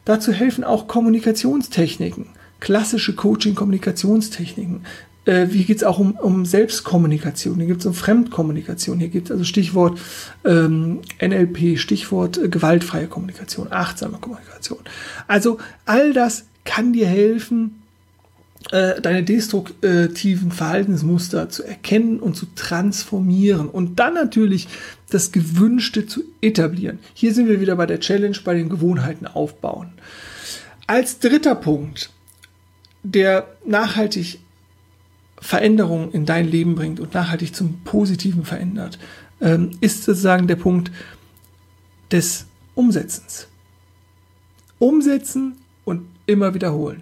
Dazu 0.03 0.33
helfen 0.33 0.63
auch 0.63 0.87
Kommunikationstechniken, 0.87 2.27
klassische 2.59 3.15
Coaching-Kommunikationstechniken. 3.15 4.81
Äh, 5.29 5.47
hier 5.47 5.65
geht 5.65 5.77
es 5.77 5.83
auch 5.83 5.99
um, 5.99 6.13
um 6.13 6.43
Selbstkommunikation, 6.43 7.57
hier 7.57 7.67
geht 7.67 7.79
es 7.79 7.85
um 7.85 7.93
Fremdkommunikation, 7.93 8.97
hier 8.97 9.09
geht 9.09 9.25
es 9.25 9.31
also 9.31 9.43
Stichwort 9.43 9.99
ähm, 10.43 11.01
NLP, 11.21 11.77
Stichwort 11.77 12.39
äh, 12.39 12.49
gewaltfreie 12.49 13.05
Kommunikation, 13.05 13.71
achtsame 13.71 14.17
Kommunikation. 14.17 14.79
Also 15.27 15.59
all 15.85 16.13
das 16.13 16.45
kann 16.65 16.93
dir 16.93 17.05
helfen, 17.05 17.83
äh, 18.71 18.99
deine 19.01 19.21
destruktiven 19.21 20.51
Verhaltensmuster 20.51 21.47
zu 21.49 21.63
erkennen 21.63 22.19
und 22.19 22.35
zu 22.35 22.47
transformieren 22.55 23.69
und 23.69 23.99
dann 23.99 24.15
natürlich 24.15 24.67
das 25.11 25.31
Gewünschte 25.31 26.07
zu 26.07 26.23
etablieren. 26.41 26.97
Hier 27.13 27.35
sind 27.35 27.47
wir 27.47 27.61
wieder 27.61 27.75
bei 27.75 27.85
der 27.85 27.99
Challenge, 27.99 28.37
bei 28.43 28.55
den 28.55 28.67
Gewohnheiten 28.67 29.27
aufbauen. 29.27 29.91
Als 30.87 31.19
dritter 31.19 31.53
Punkt, 31.53 32.09
der 33.03 33.47
nachhaltig 33.63 34.39
Veränderung 35.41 36.11
in 36.11 36.25
dein 36.25 36.47
Leben 36.49 36.75
bringt 36.75 36.99
und 36.99 37.13
nachhaltig 37.13 37.55
zum 37.55 37.79
Positiven 37.83 38.43
verändert, 38.43 38.99
ähm, 39.41 39.71
ist 39.81 40.03
sozusagen 40.03 40.47
der 40.47 40.57
Punkt 40.57 40.91
des 42.11 42.45
Umsetzens. 42.75 43.47
Umsetzen 44.79 45.55
und 45.85 46.07
immer 46.25 46.53
wiederholen. 46.53 47.01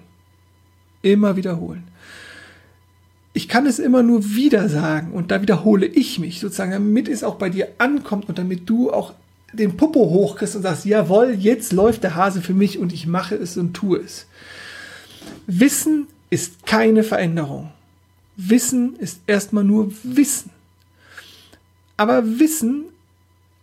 Immer 1.02 1.36
wiederholen. 1.36 1.84
Ich 3.34 3.48
kann 3.48 3.68
es 3.68 3.78
immer 3.78 4.02
nur 4.02 4.26
wieder 4.36 4.68
sagen 4.68 5.12
und 5.12 5.30
da 5.30 5.42
wiederhole 5.42 5.86
ich 5.86 6.18
mich 6.18 6.40
sozusagen, 6.40 6.72
damit 6.72 7.08
es 7.08 7.24
auch 7.24 7.36
bei 7.36 7.50
dir 7.50 7.68
ankommt 7.78 8.30
und 8.30 8.40
damit 8.40 8.68
du 8.68 8.92
auch 8.92 9.14
den 9.54 9.78
Popo 9.78 10.00
hochkriegst 10.10 10.56
und 10.56 10.64
sagst, 10.64 10.86
jawohl, 10.86 11.36
jetzt 11.38 11.72
läuft 11.72 12.04
der 12.04 12.16
Hase 12.16 12.42
für 12.42 12.54
mich 12.54 12.80
und 12.80 12.92
ich 12.92 13.06
mache 13.06 13.36
es 13.36 13.58
und 13.58 13.74
tue 13.74 14.00
es. 14.00 14.26
Wissen 15.46 16.08
ist 16.30 16.66
keine 16.66 17.04
Veränderung. 17.04 17.72
Wissen 18.38 18.96
ist 18.98 19.22
erstmal 19.26 19.64
nur 19.64 19.92
Wissen. 20.04 20.52
Aber 21.98 22.40
Wissen 22.40 22.86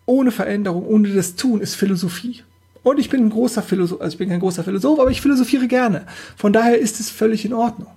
ohne 0.04 0.33
Veränderung, 0.33 0.85
ohne 0.87 1.14
das 1.14 1.37
Tun, 1.37 1.61
ist 1.61 1.76
Philosophie. 1.76 2.43
Und 2.83 2.99
ich 2.99 3.09
bin 3.09 3.25
ein 3.25 3.31
großer 3.31 3.62
Philosoph, 3.62 4.00
also 4.00 4.14
ich 4.14 4.19
bin 4.19 4.28
kein 4.28 4.40
großer 4.40 4.64
Philosoph, 4.64 4.99
aber 4.99 5.11
ich 5.11 5.23
philosophiere 5.23 5.69
gerne. 5.69 6.07
Von 6.37 6.52
daher 6.52 6.78
ist 6.78 7.00
es 7.00 7.09
völlig 7.09 7.45
in 7.45 7.54
Ordnung. 7.54 7.88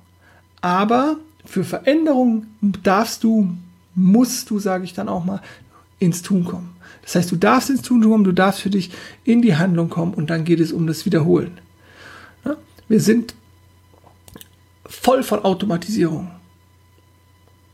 Aber 0.62 1.18
für 1.44 1.64
Veränderung 1.64 2.46
darfst 2.62 3.24
du, 3.24 3.50
musst 3.96 4.50
du, 4.50 4.60
sage 4.60 4.86
ich 4.86 4.94
dann 4.94 5.10
auch 5.10 5.26
mal, 5.26 5.42
ins 6.00 6.22
Tun 6.22 6.46
kommen. 6.46 6.76
Das 7.02 7.16
heißt, 7.16 7.32
du 7.32 7.36
darfst 7.36 7.70
ins 7.70 7.82
Tun 7.82 8.02
kommen, 8.02 8.24
du 8.24 8.32
darfst 8.32 8.62
für 8.62 8.70
dich 8.70 8.92
in 9.24 9.42
die 9.42 9.58
Handlung 9.58 9.90
kommen 9.90 10.14
und 10.14 10.30
dann 10.30 10.46
geht 10.46 10.60
es 10.60 10.72
um 10.72 10.88
das 10.88 11.06
Wiederholen. 11.06 11.60
Wir 12.88 13.02
sind 13.02 13.34
voll 14.86 15.24
von 15.24 15.44
Automatisierung 15.44 16.32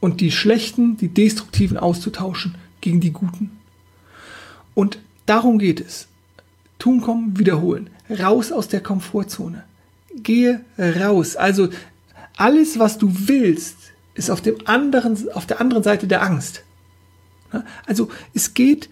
und 0.03 0.19
die 0.19 0.31
schlechten, 0.31 0.97
die 0.97 1.07
destruktiven 1.07 1.77
auszutauschen 1.77 2.55
gegen 2.81 2.99
die 2.99 3.13
guten. 3.13 3.51
Und 4.73 4.99
darum 5.25 5.59
geht 5.59 5.79
es. 5.79 6.09
Tun 6.77 6.99
kommen, 6.99 7.39
wiederholen. 7.39 7.89
Raus 8.09 8.51
aus 8.51 8.67
der 8.67 8.81
Komfortzone. 8.81 9.63
Gehe 10.13 10.59
raus. 10.77 11.37
Also 11.37 11.69
alles, 12.35 12.79
was 12.79 12.97
du 12.97 13.13
willst, 13.29 13.77
ist 14.13 14.29
auf 14.29 14.41
dem 14.41 14.57
anderen, 14.65 15.17
auf 15.35 15.45
der 15.45 15.61
anderen 15.61 15.83
Seite 15.83 16.05
der 16.05 16.21
Angst. 16.21 16.65
Also 17.85 18.09
es 18.33 18.53
geht 18.53 18.89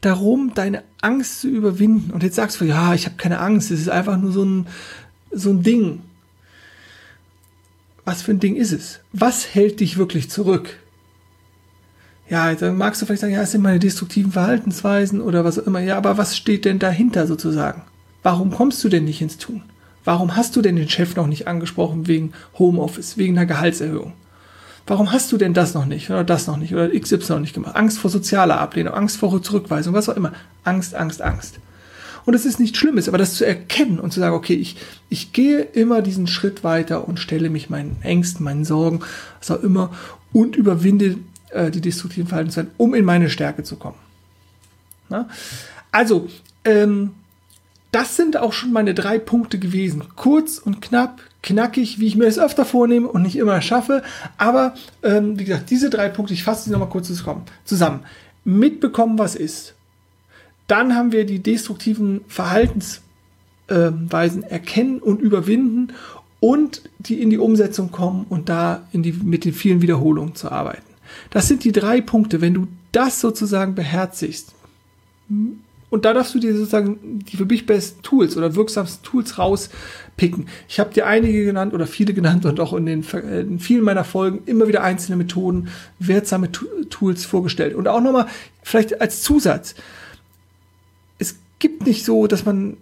darum, 0.00 0.50
deine 0.52 0.82
Angst 1.00 1.42
zu 1.42 1.48
überwinden. 1.48 2.10
Und 2.10 2.24
jetzt 2.24 2.34
sagst 2.34 2.60
du, 2.60 2.64
ja, 2.64 2.92
ich 2.94 3.06
habe 3.06 3.14
keine 3.14 3.38
Angst, 3.38 3.70
es 3.70 3.82
ist 3.82 3.88
einfach 3.88 4.16
nur 4.16 4.32
so 4.32 4.44
ein, 4.44 4.66
so 5.30 5.50
ein 5.50 5.62
Ding 5.62 6.00
was 8.04 8.22
für 8.22 8.32
ein 8.32 8.40
Ding 8.40 8.56
ist 8.56 8.72
es? 8.72 9.00
Was 9.12 9.54
hält 9.54 9.80
dich 9.80 9.98
wirklich 9.98 10.30
zurück? 10.30 10.78
Ja, 12.28 12.54
dann 12.54 12.78
magst 12.78 13.02
du 13.02 13.06
vielleicht 13.06 13.22
sagen, 13.22 13.32
ja, 13.32 13.42
es 13.42 13.52
sind 13.52 13.62
meine 13.62 13.80
destruktiven 13.80 14.32
Verhaltensweisen 14.32 15.20
oder 15.20 15.44
was 15.44 15.58
auch 15.58 15.66
immer. 15.66 15.80
Ja, 15.80 15.96
aber 15.96 16.16
was 16.16 16.36
steht 16.36 16.64
denn 16.64 16.78
dahinter 16.78 17.26
sozusagen? 17.26 17.82
Warum 18.22 18.52
kommst 18.52 18.82
du 18.84 18.88
denn 18.88 19.04
nicht 19.04 19.20
ins 19.20 19.36
Tun? 19.36 19.62
Warum 20.04 20.36
hast 20.36 20.54
du 20.56 20.62
denn 20.62 20.76
den 20.76 20.88
Chef 20.88 21.16
noch 21.16 21.26
nicht 21.26 21.48
angesprochen 21.48 22.06
wegen 22.06 22.32
Homeoffice, 22.58 23.18
wegen 23.18 23.36
einer 23.36 23.46
Gehaltserhöhung? 23.46 24.12
Warum 24.86 25.12
hast 25.12 25.30
du 25.30 25.36
denn 25.36 25.54
das 25.54 25.74
noch 25.74 25.84
nicht 25.84 26.10
oder 26.10 26.24
das 26.24 26.46
noch 26.46 26.56
nicht 26.56 26.72
oder 26.72 26.88
XY 26.88 27.32
noch 27.34 27.40
nicht 27.40 27.54
gemacht? 27.54 27.76
Angst 27.76 27.98
vor 27.98 28.10
sozialer 28.10 28.60
Ablehnung, 28.60 28.94
Angst 28.94 29.18
vor 29.18 29.42
Zurückweisung, 29.42 29.94
was 29.94 30.08
auch 30.08 30.16
immer. 30.16 30.32
Angst, 30.64 30.94
Angst, 30.94 31.20
Angst. 31.22 31.58
Und 32.24 32.34
es 32.34 32.44
ist 32.44 32.60
nichts 32.60 32.78
Schlimmes, 32.78 33.08
aber 33.08 33.18
das 33.18 33.34
zu 33.34 33.46
erkennen 33.46 33.98
und 33.98 34.12
zu 34.12 34.20
sagen, 34.20 34.34
okay, 34.34 34.54
ich, 34.54 34.76
ich 35.08 35.32
gehe 35.32 35.60
immer 35.60 36.02
diesen 36.02 36.26
Schritt 36.26 36.64
weiter 36.64 37.08
und 37.08 37.18
stelle 37.18 37.50
mich 37.50 37.70
meinen 37.70 37.96
Ängsten, 38.02 38.44
meinen 38.44 38.64
Sorgen, 38.64 39.00
was 39.38 39.50
auch 39.50 39.62
immer, 39.62 39.90
und 40.32 40.56
überwinde 40.56 41.16
äh, 41.50 41.70
die 41.70 41.80
destruktiven 41.80 42.28
Verhaltensweisen, 42.28 42.70
um 42.76 42.94
in 42.94 43.04
meine 43.04 43.30
Stärke 43.30 43.62
zu 43.62 43.76
kommen. 43.76 43.98
Na? 45.08 45.28
Also, 45.90 46.28
ähm, 46.64 47.10
das 47.92 48.16
sind 48.16 48.36
auch 48.36 48.52
schon 48.52 48.72
meine 48.72 48.94
drei 48.94 49.18
Punkte 49.18 49.58
gewesen. 49.58 50.04
Kurz 50.14 50.58
und 50.58 50.80
knapp, 50.80 51.20
knackig, 51.42 51.98
wie 51.98 52.06
ich 52.06 52.16
mir 52.16 52.26
es 52.26 52.38
öfter 52.38 52.64
vornehme 52.64 53.08
und 53.08 53.22
nicht 53.22 53.36
immer 53.36 53.60
schaffe. 53.62 54.02
Aber 54.38 54.74
ähm, 55.02 55.38
wie 55.38 55.44
gesagt, 55.44 55.70
diese 55.70 55.90
drei 55.90 56.08
Punkte, 56.08 56.34
ich 56.34 56.44
fasse 56.44 56.64
sie 56.64 56.70
nochmal 56.70 56.88
kurz 56.88 57.10
zusammen. 57.64 58.00
Mitbekommen, 58.44 59.18
was 59.18 59.34
ist. 59.34 59.74
Dann 60.70 60.94
haben 60.94 61.10
wir 61.10 61.26
die 61.26 61.42
destruktiven 61.42 62.20
Verhaltensweisen 62.28 64.44
erkennen 64.44 65.00
und 65.00 65.20
überwinden 65.20 65.92
und 66.38 66.82
die 67.00 67.20
in 67.20 67.30
die 67.30 67.38
Umsetzung 67.38 67.90
kommen 67.90 68.24
und 68.28 68.48
da 68.48 68.86
die, 68.92 69.12
mit 69.12 69.44
den 69.44 69.52
vielen 69.52 69.82
Wiederholungen 69.82 70.36
zu 70.36 70.52
arbeiten. 70.52 70.86
Das 71.30 71.48
sind 71.48 71.64
die 71.64 71.72
drei 71.72 72.00
Punkte. 72.00 72.40
Wenn 72.40 72.54
du 72.54 72.68
das 72.92 73.20
sozusagen 73.20 73.74
beherzigst, 73.74 74.54
und 75.28 76.04
da 76.04 76.14
darfst 76.14 76.36
du 76.36 76.38
dir 76.38 76.56
sozusagen 76.56 77.18
die 77.28 77.36
für 77.36 77.46
mich 77.46 77.66
besten 77.66 78.02
Tools 78.02 78.36
oder 78.36 78.54
wirksamsten 78.54 79.02
Tools 79.02 79.38
rauspicken. 79.38 80.46
Ich 80.68 80.78
habe 80.78 80.94
dir 80.94 81.08
einige 81.08 81.44
genannt 81.44 81.74
oder 81.74 81.88
viele 81.88 82.14
genannt 82.14 82.46
und 82.46 82.60
auch 82.60 82.74
in, 82.74 82.86
den, 82.86 83.02
in 83.02 83.58
vielen 83.58 83.82
meiner 83.82 84.04
Folgen 84.04 84.42
immer 84.46 84.68
wieder 84.68 84.84
einzelne 84.84 85.16
Methoden, 85.16 85.66
wirksame 85.98 86.52
Tools 86.52 87.24
vorgestellt. 87.24 87.74
Und 87.74 87.88
auch 87.88 88.00
nochmal 88.00 88.28
vielleicht 88.62 89.00
als 89.00 89.22
Zusatz 89.22 89.74
gibt 91.60 91.86
nicht 91.86 92.04
so, 92.04 92.26
dass 92.26 92.44
man, 92.44 92.76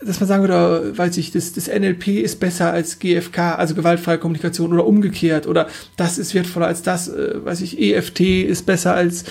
dass 0.00 0.20
man 0.20 0.28
sagen 0.28 0.42
würde, 0.42 0.96
weiß 0.96 1.16
ich, 1.16 1.32
das, 1.32 1.52
das 1.52 1.66
NLP 1.66 2.08
ist 2.08 2.38
besser 2.38 2.72
als 2.72 3.00
GFK, 3.00 3.56
also 3.56 3.74
gewaltfreie 3.74 4.18
Kommunikation 4.18 4.72
oder 4.72 4.86
umgekehrt 4.86 5.48
oder 5.48 5.68
das 5.96 6.18
ist 6.18 6.34
wertvoller 6.34 6.66
als 6.66 6.82
das, 6.82 7.08
äh, 7.08 7.44
weiß 7.44 7.60
ich, 7.62 7.80
EFT 7.80 8.20
ist 8.20 8.64
besser 8.66 8.94
als 8.94 9.24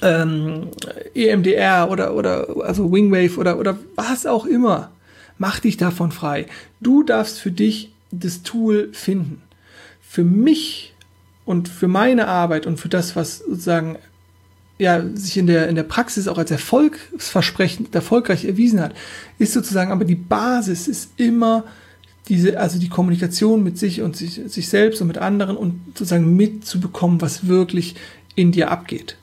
ähm, 0.00 0.68
EMDR 1.14 1.90
oder, 1.90 2.14
oder 2.14 2.46
also 2.64 2.92
Wingwave 2.92 3.38
oder, 3.38 3.58
oder 3.58 3.78
was 3.96 4.26
auch 4.26 4.46
immer. 4.46 4.90
Mach 5.38 5.58
dich 5.58 5.76
davon 5.76 6.12
frei. 6.12 6.46
Du 6.80 7.02
darfst 7.02 7.40
für 7.40 7.50
dich 7.50 7.92
das 8.10 8.42
Tool 8.42 8.90
finden. 8.92 9.42
Für 10.00 10.24
mich 10.24 10.94
und 11.44 11.68
für 11.68 11.88
meine 11.88 12.28
Arbeit 12.28 12.66
und 12.66 12.78
für 12.78 12.88
das, 12.88 13.16
was 13.16 13.38
sozusagen 13.38 13.98
ja, 14.82 15.00
sich 15.14 15.36
in 15.36 15.46
der, 15.46 15.68
in 15.68 15.76
der 15.76 15.84
Praxis 15.84 16.26
auch 16.26 16.38
als 16.38 16.50
erfolgsversprechend, 16.50 17.94
erfolgreich 17.94 18.44
erwiesen 18.44 18.80
hat, 18.80 18.94
ist 19.38 19.52
sozusagen, 19.52 19.92
aber 19.92 20.04
die 20.04 20.16
Basis 20.16 20.88
ist 20.88 21.12
immer 21.18 21.64
diese, 22.28 22.58
also 22.58 22.80
die 22.80 22.88
Kommunikation 22.88 23.62
mit 23.62 23.78
sich 23.78 24.02
und 24.02 24.16
sich, 24.16 24.40
sich 24.48 24.68
selbst 24.68 25.00
und 25.00 25.06
mit 25.06 25.18
anderen 25.18 25.56
und 25.56 25.80
sozusagen 25.94 26.34
mitzubekommen, 26.34 27.20
was 27.20 27.46
wirklich 27.46 27.94
in 28.34 28.50
dir 28.50 28.72
abgeht. 28.72 29.16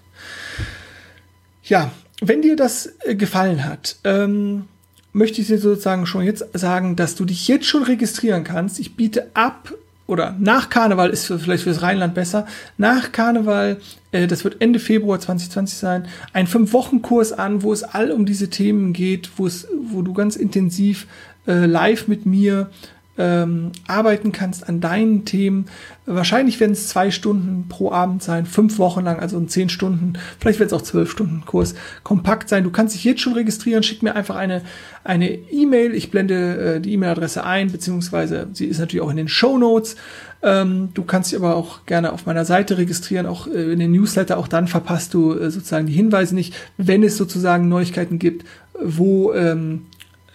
Ja, 1.63 1.91
wenn 2.21 2.41
dir 2.41 2.55
das 2.55 2.93
äh, 3.01 3.15
gefallen 3.15 3.65
hat, 3.65 3.97
ähm, 4.05 4.63
möchte 5.11 5.41
ich 5.41 5.47
dir 5.47 5.59
sozusagen 5.59 6.05
schon 6.05 6.23
jetzt 6.23 6.45
sagen, 6.53 6.95
dass 6.95 7.15
du 7.15 7.25
dich 7.25 7.49
jetzt 7.49 7.65
schon 7.65 7.83
registrieren 7.83 8.45
kannst. 8.45 8.79
Ich 8.79 8.95
biete 8.95 9.29
ab 9.33 9.73
oder 10.09 10.35
nach 10.39 10.69
Karneval 10.69 11.11
ist 11.11 11.27
vielleicht 11.27 11.63
fürs 11.63 11.81
Rheinland 11.81 12.15
besser. 12.15 12.47
Nach 12.77 13.11
Karneval, 13.11 13.77
äh, 14.11 14.27
das 14.27 14.43
wird 14.43 14.57
Ende 14.59 14.79
Februar 14.79 15.19
2020 15.19 15.77
sein, 15.77 16.07
ein 16.33 16.47
Fünf-Wochen-Kurs 16.47 17.31
an, 17.31 17.61
wo 17.61 17.71
es 17.71 17.83
all 17.83 18.11
um 18.11 18.25
diese 18.25 18.49
Themen 18.49 18.91
geht, 18.91 19.29
wo 19.37 19.45
es, 19.45 19.67
wo 19.91 20.01
du 20.01 20.13
ganz 20.13 20.35
intensiv 20.35 21.07
äh, 21.47 21.65
live 21.65 22.07
mit 22.07 22.25
mir 22.25 22.69
ähm, 23.19 23.73
arbeiten 23.85 24.31
kannst 24.31 24.67
an 24.67 24.79
deinen 24.79 25.25
Themen. 25.25 25.65
Wahrscheinlich 26.05 26.59
werden 26.59 26.71
es 26.71 26.87
zwei 26.87 27.11
Stunden 27.11 27.67
pro 27.69 27.91
Abend 27.91 28.23
sein, 28.23 28.45
fünf 28.45 28.79
Wochen 28.79 29.03
lang, 29.03 29.19
also 29.19 29.37
ein 29.37 29.49
zehn 29.49 29.69
Stunden, 29.69 30.13
vielleicht 30.39 30.59
wird 30.59 30.71
es 30.71 30.73
auch 30.73 30.81
zwölf 30.81 31.11
Stunden 31.11 31.43
Kurs 31.45 31.75
kompakt 32.03 32.49
sein. 32.49 32.63
Du 32.63 32.71
kannst 32.71 32.95
dich 32.95 33.03
jetzt 33.03 33.21
schon 33.21 33.33
registrieren, 33.33 33.83
schick 33.83 34.01
mir 34.01 34.15
einfach 34.15 34.35
eine 34.35 34.61
eine 35.03 35.31
E-Mail. 35.31 35.95
Ich 35.95 36.11
blende 36.11 36.75
äh, 36.75 36.81
die 36.81 36.93
E-Mail-Adresse 36.93 37.43
ein, 37.43 37.71
beziehungsweise 37.71 38.47
sie 38.53 38.65
ist 38.65 38.79
natürlich 38.79 39.03
auch 39.03 39.09
in 39.09 39.17
den 39.17 39.27
Show 39.27 39.57
Notes. 39.57 39.95
Ähm, 40.41 40.89
du 40.93 41.03
kannst 41.03 41.31
dich 41.31 41.39
aber 41.39 41.55
auch 41.55 41.85
gerne 41.85 42.13
auf 42.13 42.25
meiner 42.25 42.45
Seite 42.45 42.77
registrieren, 42.77 43.25
auch 43.25 43.47
äh, 43.47 43.73
in 43.73 43.79
den 43.79 43.91
Newsletter. 43.91 44.37
Auch 44.37 44.47
dann 44.47 44.67
verpasst 44.67 45.13
du 45.13 45.33
äh, 45.33 45.49
sozusagen 45.49 45.87
die 45.87 45.93
Hinweise 45.93 46.35
nicht, 46.35 46.53
wenn 46.77 47.03
es 47.03 47.17
sozusagen 47.17 47.69
Neuigkeiten 47.69 48.19
gibt, 48.19 48.45
wo 48.81 49.33
ähm, 49.33 49.87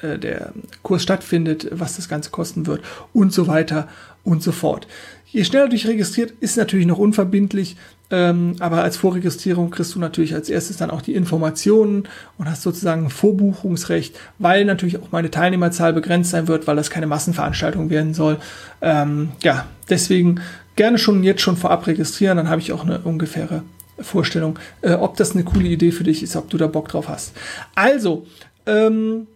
äh, 0.04 0.18
der 0.18 0.52
Kurs 0.82 1.02
stattfindet, 1.02 1.68
was 1.72 1.96
das 1.96 2.08
Ganze 2.08 2.30
kosten 2.30 2.66
wird 2.66 2.82
und 3.12 3.32
so 3.32 3.46
weiter 3.46 3.88
und 4.22 4.42
so 4.42 4.52
fort. 4.52 4.86
Je 5.26 5.44
schneller 5.44 5.64
du 5.64 5.70
dich 5.70 5.88
registriert, 5.88 6.32
ist 6.40 6.56
natürlich 6.56 6.86
noch 6.86 6.98
unverbindlich, 6.98 7.76
ähm, 8.10 8.54
aber 8.60 8.84
als 8.84 8.96
Vorregistrierung 8.96 9.70
kriegst 9.70 9.94
du 9.94 9.98
natürlich 9.98 10.34
als 10.34 10.48
erstes 10.48 10.76
dann 10.76 10.90
auch 10.90 11.02
die 11.02 11.14
Informationen 11.14 12.06
und 12.38 12.48
hast 12.48 12.62
sozusagen 12.62 13.06
ein 13.06 13.10
Vorbuchungsrecht, 13.10 14.16
weil 14.38 14.64
natürlich 14.64 14.98
auch 14.98 15.10
meine 15.10 15.30
Teilnehmerzahl 15.30 15.92
begrenzt 15.92 16.30
sein 16.30 16.46
wird, 16.46 16.66
weil 16.66 16.76
das 16.76 16.90
keine 16.90 17.08
Massenveranstaltung 17.08 17.90
werden 17.90 18.14
soll. 18.14 18.38
Ähm, 18.80 19.30
ja, 19.42 19.66
deswegen 19.90 20.40
gerne 20.76 20.98
schon 20.98 21.24
jetzt 21.24 21.42
schon 21.42 21.56
vorab 21.56 21.86
registrieren, 21.86 22.36
dann 22.36 22.48
habe 22.48 22.60
ich 22.60 22.72
auch 22.72 22.84
eine 22.84 23.00
ungefähre 23.00 23.62
Vorstellung, 23.98 24.58
äh, 24.82 24.92
ob 24.92 25.16
das 25.16 25.32
eine 25.32 25.44
coole 25.44 25.66
Idee 25.66 25.90
für 25.90 26.04
dich 26.04 26.22
ist, 26.22 26.36
ob 26.36 26.50
du 26.50 26.58
da 26.58 26.66
Bock 26.66 26.88
drauf 26.88 27.08
hast. 27.08 27.32
Also, 27.74 28.26
ähm, 28.66 29.26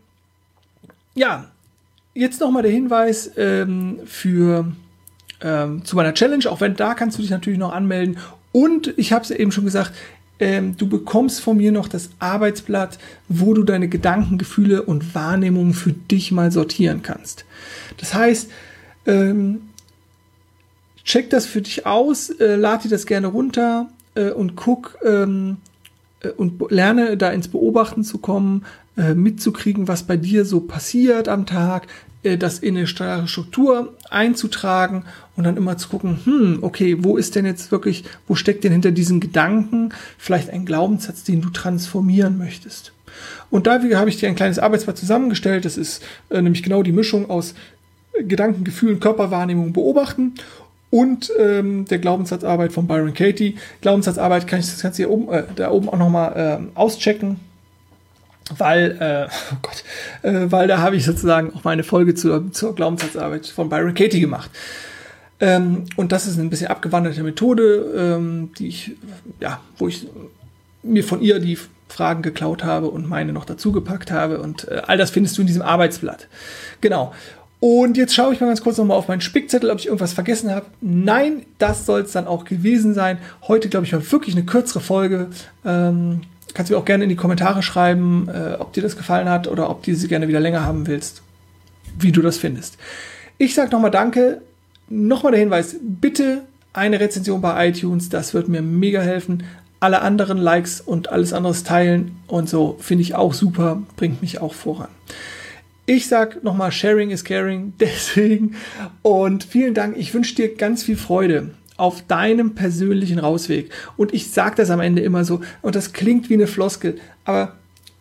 ja, 1.18 1.50
jetzt 2.14 2.40
nochmal 2.40 2.62
der 2.62 2.72
Hinweis 2.72 3.32
ähm, 3.36 4.00
für 4.06 4.72
ähm, 5.40 5.84
zu 5.84 5.96
meiner 5.96 6.14
Challenge. 6.14 6.50
Auch 6.50 6.60
wenn 6.60 6.76
da 6.76 6.94
kannst 6.94 7.18
du 7.18 7.22
dich 7.22 7.30
natürlich 7.30 7.58
noch 7.58 7.72
anmelden. 7.72 8.18
Und 8.52 8.94
ich 8.96 9.12
habe 9.12 9.24
es 9.24 9.30
eben 9.30 9.52
schon 9.52 9.64
gesagt, 9.64 9.92
ähm, 10.40 10.76
du 10.76 10.88
bekommst 10.88 11.40
von 11.40 11.56
mir 11.56 11.72
noch 11.72 11.88
das 11.88 12.10
Arbeitsblatt, 12.20 12.98
wo 13.28 13.54
du 13.54 13.64
deine 13.64 13.88
Gedanken, 13.88 14.38
Gefühle 14.38 14.82
und 14.82 15.14
Wahrnehmungen 15.14 15.74
für 15.74 15.92
dich 15.92 16.30
mal 16.30 16.52
sortieren 16.52 17.02
kannst. 17.02 17.44
Das 17.96 18.14
heißt, 18.14 18.50
ähm, 19.06 19.62
check 21.04 21.30
das 21.30 21.46
für 21.46 21.60
dich 21.60 21.86
aus, 21.86 22.30
äh, 22.30 22.54
lad 22.54 22.84
dir 22.84 22.88
das 22.88 23.06
gerne 23.06 23.26
runter 23.26 23.88
äh, 24.14 24.30
und 24.30 24.54
guck 24.54 24.98
ähm, 25.04 25.56
äh, 26.20 26.28
und 26.30 26.70
lerne 26.70 27.16
da 27.16 27.30
ins 27.30 27.48
Beobachten 27.48 28.04
zu 28.04 28.18
kommen, 28.18 28.64
äh, 28.98 29.14
mitzukriegen, 29.14 29.86
was 29.88 30.02
bei 30.02 30.16
dir 30.16 30.44
so 30.44 30.60
passiert 30.60 31.28
am 31.28 31.46
Tag, 31.46 31.86
äh, 32.24 32.36
das 32.36 32.58
in 32.58 32.76
eine 32.76 32.86
Struktur 32.86 33.94
einzutragen 34.10 35.04
und 35.36 35.44
dann 35.44 35.56
immer 35.56 35.78
zu 35.78 35.88
gucken, 35.88 36.18
hm, 36.24 36.58
okay, 36.62 36.96
wo 37.00 37.16
ist 37.16 37.36
denn 37.36 37.46
jetzt 37.46 37.70
wirklich, 37.70 38.04
wo 38.26 38.34
steckt 38.34 38.64
denn 38.64 38.72
hinter 38.72 38.90
diesen 38.90 39.20
Gedanken 39.20 39.90
vielleicht 40.18 40.50
ein 40.50 40.64
Glaubenssatz, 40.64 41.22
den 41.22 41.40
du 41.40 41.50
transformieren 41.50 42.38
möchtest? 42.38 42.92
Und 43.50 43.68
dafür 43.68 43.98
habe 43.98 44.10
ich 44.10 44.18
dir 44.18 44.28
ein 44.28 44.34
kleines 44.34 44.58
Arbeitsblatt 44.58 44.98
zusammengestellt. 44.98 45.64
Das 45.64 45.76
ist 45.76 46.02
äh, 46.30 46.42
nämlich 46.42 46.64
genau 46.64 46.82
die 46.82 46.92
Mischung 46.92 47.30
aus 47.30 47.54
Gedanken, 48.20 48.64
Gefühlen, 48.64 48.98
Körperwahrnehmung, 48.98 49.72
Beobachten 49.72 50.34
und 50.90 51.30
ähm, 51.38 51.84
der 51.84 51.98
Glaubenssatzarbeit 51.98 52.72
von 52.72 52.88
Byron 52.88 53.14
Katie. 53.14 53.56
Glaubenssatzarbeit 53.80 54.48
kann 54.48 54.58
ich 54.58 54.66
das 54.66 54.82
Ganze 54.82 54.96
hier 54.98 55.10
oben, 55.10 55.32
äh, 55.32 55.44
da 55.54 55.70
oben 55.70 55.88
auch 55.88 55.98
nochmal 55.98 56.60
äh, 56.74 56.78
auschecken 56.78 57.38
weil, 58.56 58.96
äh, 59.00 59.28
oh 59.52 59.56
Gott, 59.62 59.84
äh, 60.22 60.50
weil 60.50 60.68
da 60.68 60.78
habe 60.78 60.96
ich 60.96 61.04
sozusagen 61.04 61.52
auch 61.54 61.64
meine 61.64 61.82
Folge 61.82 62.14
zur, 62.14 62.52
zur 62.52 62.74
Glaubenssatzarbeit 62.74 63.46
von 63.46 63.68
Byron 63.68 63.94
Katie 63.94 64.20
gemacht. 64.20 64.50
Ähm, 65.40 65.84
und 65.96 66.12
das 66.12 66.26
ist 66.26 66.38
ein 66.38 66.50
bisschen 66.50 66.68
abgewandelte 66.68 67.22
Methode, 67.22 67.94
ähm, 67.96 68.50
die 68.58 68.68
ich, 68.68 68.92
ja, 69.40 69.60
wo 69.76 69.88
ich 69.88 70.06
mir 70.82 71.04
von 71.04 71.20
ihr 71.20 71.38
die 71.38 71.58
Fragen 71.88 72.22
geklaut 72.22 72.64
habe 72.64 72.88
und 72.88 73.08
meine 73.08 73.32
noch 73.32 73.44
dazu 73.44 73.72
gepackt 73.72 74.10
habe. 74.10 74.40
Und 74.40 74.68
äh, 74.68 74.82
all 74.86 74.98
das 74.98 75.10
findest 75.10 75.36
du 75.38 75.42
in 75.42 75.46
diesem 75.46 75.62
Arbeitsblatt. 75.62 76.28
Genau. 76.80 77.14
Und 77.60 77.96
jetzt 77.96 78.14
schaue 78.14 78.32
ich 78.32 78.40
mal 78.40 78.46
ganz 78.46 78.62
kurz 78.62 78.78
nochmal 78.78 78.96
auf 78.96 79.08
meinen 79.08 79.20
Spickzettel, 79.20 79.70
ob 79.70 79.78
ich 79.78 79.86
irgendwas 79.86 80.12
vergessen 80.12 80.52
habe. 80.52 80.66
Nein, 80.80 81.44
das 81.58 81.86
soll 81.86 82.02
es 82.02 82.12
dann 82.12 82.28
auch 82.28 82.44
gewesen 82.44 82.94
sein. 82.94 83.18
Heute, 83.48 83.68
glaube 83.68 83.84
ich, 83.84 83.92
war 83.92 84.12
wirklich 84.12 84.36
eine 84.36 84.44
kürzere 84.44 84.80
Folge. 84.80 85.28
Ähm, 85.64 86.20
kannst 86.54 86.70
du 86.70 86.74
mir 86.74 86.80
auch 86.80 86.84
gerne 86.84 87.04
in 87.04 87.10
die 87.10 87.16
Kommentare 87.16 87.62
schreiben, 87.62 88.28
äh, 88.28 88.56
ob 88.58 88.72
dir 88.72 88.82
das 88.82 88.96
gefallen 88.96 89.28
hat 89.28 89.48
oder 89.48 89.70
ob 89.70 89.82
du 89.82 89.94
sie 89.94 90.08
gerne 90.08 90.28
wieder 90.28 90.40
länger 90.40 90.64
haben 90.64 90.86
willst, 90.86 91.22
wie 91.98 92.12
du 92.12 92.22
das 92.22 92.38
findest. 92.38 92.78
Ich 93.38 93.54
sage 93.54 93.70
nochmal 93.70 93.90
Danke. 93.90 94.42
Nochmal 94.90 95.32
der 95.32 95.40
Hinweis, 95.40 95.76
bitte 95.82 96.42
eine 96.72 96.98
Rezension 96.98 97.42
bei 97.42 97.68
iTunes, 97.68 98.08
das 98.08 98.32
wird 98.32 98.48
mir 98.48 98.62
mega 98.62 99.02
helfen. 99.02 99.44
Alle 99.80 100.00
anderen 100.00 100.38
Likes 100.38 100.80
und 100.80 101.10
alles 101.10 101.32
anderes 101.32 101.62
teilen 101.62 102.16
und 102.26 102.48
so 102.48 102.78
finde 102.80 103.02
ich 103.02 103.14
auch 103.14 103.34
super, 103.34 103.82
bringt 103.96 104.22
mich 104.22 104.40
auch 104.40 104.54
voran. 104.54 104.88
Ich 105.84 106.08
sage 106.08 106.38
nochmal, 106.42 106.72
Sharing 106.72 107.10
is 107.10 107.24
Caring, 107.24 107.74
deswegen 107.80 108.56
und 109.02 109.44
vielen 109.44 109.74
Dank. 109.74 109.96
Ich 109.96 110.14
wünsche 110.14 110.34
dir 110.34 110.54
ganz 110.54 110.82
viel 110.82 110.96
Freude 110.96 111.50
auf 111.78 112.06
deinem 112.06 112.54
persönlichen 112.54 113.18
Rausweg. 113.18 113.70
Und 113.96 114.12
ich 114.12 114.30
sage 114.30 114.56
das 114.56 114.68
am 114.68 114.80
Ende 114.80 115.00
immer 115.00 115.24
so, 115.24 115.40
und 115.62 115.74
das 115.74 115.94
klingt 115.94 116.28
wie 116.28 116.34
eine 116.34 116.46
Floskel, 116.46 116.98
aber 117.24 117.56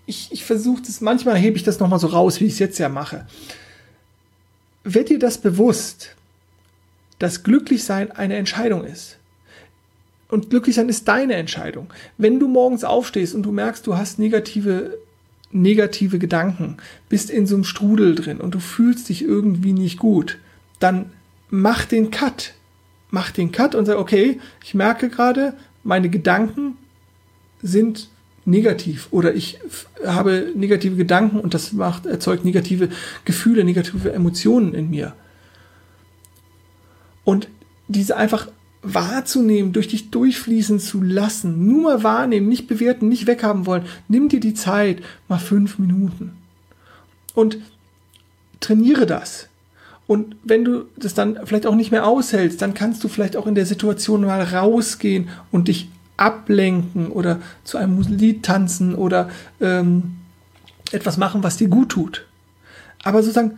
ich, 0.05 0.29
ich 0.31 0.43
versuche 0.43 0.81
das, 0.85 0.99
manchmal 0.99 1.37
hebe 1.37 1.55
ich 1.55 1.63
das 1.63 1.79
nochmal 1.79 1.99
so 1.99 2.07
raus, 2.07 2.41
wie 2.41 2.45
ich 2.45 2.53
es 2.53 2.59
jetzt 2.59 2.79
ja 2.79 2.89
mache. 2.89 3.25
Wird 4.83 5.09
dir 5.09 5.19
das 5.19 5.37
bewusst, 5.37 6.15
dass 7.19 7.43
Glücklichsein 7.43 8.11
eine 8.11 8.35
Entscheidung 8.35 8.83
ist? 8.83 9.17
Und 10.29 10.49
Glücklichsein 10.49 10.89
ist 10.89 11.07
deine 11.07 11.35
Entscheidung. 11.35 11.87
Wenn 12.17 12.39
du 12.39 12.47
morgens 12.47 12.83
aufstehst 12.83 13.33
und 13.33 13.43
du 13.43 13.51
merkst, 13.51 13.87
du 13.87 13.95
hast 13.95 14.19
negative 14.19 14.97
negative 15.51 16.19
Gedanken, 16.19 16.75
bist 17.07 17.29
in 17.29 17.47
so 17.47 17.55
einem 17.55 17.63
Strudel 17.63 18.15
drin 18.15 18.41
und 18.41 18.53
du 18.53 18.59
fühlst 18.59 19.07
dich 19.07 19.23
irgendwie 19.23 19.71
nicht 19.71 19.97
gut, 19.97 20.39
dann 20.79 21.11
mach 21.49 21.85
den 21.85 22.11
Cut 22.11 22.53
mach 23.09 23.31
den 23.31 23.51
Cut 23.51 23.75
und 23.75 23.85
sag, 23.85 23.97
okay, 23.97 24.39
ich 24.63 24.73
merke 24.73 25.09
gerade, 25.09 25.53
meine 25.83 26.09
Gedanken 26.09 26.77
sind 27.61 28.09
negativ 28.45 29.07
oder 29.11 29.35
ich 29.35 29.59
habe 30.05 30.51
negative 30.55 30.95
Gedanken 30.95 31.39
und 31.39 31.53
das 31.53 31.73
macht, 31.73 32.05
erzeugt 32.05 32.45
negative 32.45 32.89
Gefühle, 33.25 33.63
negative 33.63 34.11
Emotionen 34.11 34.73
in 34.73 34.89
mir. 34.89 35.13
Und 37.23 37.49
diese 37.87 38.15
einfach 38.15 38.47
wahrzunehmen, 38.81 39.73
durch 39.73 39.89
dich 39.89 40.11
durchfließen 40.11 40.79
zu 40.79 41.01
lassen, 41.01 41.67
nur 41.67 41.83
mal 41.83 42.03
wahrnehmen, 42.03 42.47
nicht 42.47 42.67
bewerten, 42.67 43.09
nicht 43.09 43.27
weghaben 43.27 43.65
wollen. 43.65 43.85
Nimm 44.07 44.29
dir 44.29 44.39
die 44.39 44.53
Zeit, 44.53 45.01
mal 45.27 45.39
fünf 45.39 45.77
Minuten. 45.77 46.37
Und 47.33 47.57
trainiere 48.61 49.05
das. 49.05 49.49
Und 50.07 50.37
wenn 50.43 50.63
du 50.63 50.85
das 50.95 51.13
dann 51.13 51.37
vielleicht 51.45 51.67
auch 51.67 51.75
nicht 51.75 51.91
mehr 51.91 52.07
aushältst, 52.07 52.61
dann 52.61 52.73
kannst 52.73 53.03
du 53.03 53.09
vielleicht 53.09 53.35
auch 53.35 53.45
in 53.45 53.55
der 53.55 53.65
Situation 53.65 54.21
mal 54.21 54.41
rausgehen 54.41 55.27
und 55.51 55.67
dich 55.67 55.89
ablenken 56.15 57.11
oder 57.11 57.41
zu 57.65 57.77
einem 57.77 58.01
Lied 58.01 58.43
tanzen 58.43 58.95
oder 58.95 59.29
ähm, 59.59 60.15
etwas 60.91 61.17
machen, 61.17 61.43
was 61.43 61.57
dir 61.57 61.67
gut 61.67 61.89
tut. 61.89 62.25
Aber 63.03 63.21
sozusagen, 63.21 63.57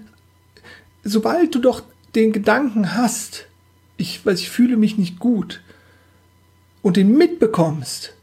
sobald 1.03 1.53
du 1.53 1.59
doch 1.59 1.83
den 2.15 2.33
Gedanken 2.33 2.95
hast, 2.95 3.45
ich, 3.97 4.25
weil 4.25 4.33
ich 4.33 4.49
fühle 4.49 4.75
mich 4.75 4.97
nicht 4.97 5.19
gut 5.19 5.61
und 6.81 6.97
den 6.97 7.15
mitbekommst, 7.15 8.13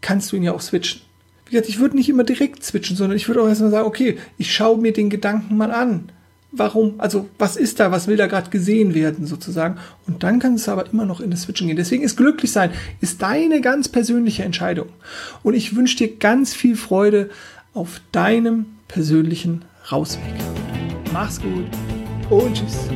kannst 0.00 0.32
du 0.32 0.36
ihn 0.36 0.42
ja 0.42 0.52
auch 0.52 0.60
switchen. 0.60 1.02
Wie 1.46 1.52
gesagt, 1.52 1.68
ich 1.68 1.78
würde 1.78 1.96
nicht 1.96 2.08
immer 2.08 2.24
direkt 2.24 2.64
switchen, 2.64 2.96
sondern 2.96 3.16
ich 3.16 3.28
würde 3.28 3.42
auch 3.42 3.48
erstmal 3.48 3.70
sagen, 3.70 3.86
okay, 3.86 4.18
ich 4.36 4.52
schaue 4.52 4.78
mir 4.78 4.92
den 4.92 5.08
Gedanken 5.08 5.56
mal 5.56 5.70
an 5.70 6.10
warum, 6.52 6.94
also 6.98 7.28
was 7.38 7.56
ist 7.56 7.80
da, 7.80 7.90
was 7.90 8.06
will 8.06 8.16
da 8.16 8.26
gerade 8.26 8.50
gesehen 8.50 8.94
werden 8.94 9.26
sozusagen. 9.26 9.78
Und 10.06 10.22
dann 10.22 10.38
kann 10.38 10.54
es 10.54 10.68
aber 10.68 10.90
immer 10.92 11.04
noch 11.04 11.20
in 11.20 11.30
das 11.30 11.42
Switchen 11.42 11.66
gehen. 11.66 11.76
Deswegen 11.76 12.02
ist 12.02 12.16
glücklich 12.16 12.52
sein, 12.52 12.70
ist 13.00 13.22
deine 13.22 13.60
ganz 13.60 13.88
persönliche 13.88 14.44
Entscheidung. 14.44 14.88
Und 15.42 15.54
ich 15.54 15.76
wünsche 15.76 15.96
dir 15.96 16.16
ganz 16.16 16.54
viel 16.54 16.76
Freude 16.76 17.30
auf 17.74 18.00
deinem 18.12 18.66
persönlichen 18.88 19.64
Rausweg. 19.90 20.34
Mach's 21.12 21.40
gut 21.40 21.66
und 22.30 22.54
tschüss. 22.54 22.88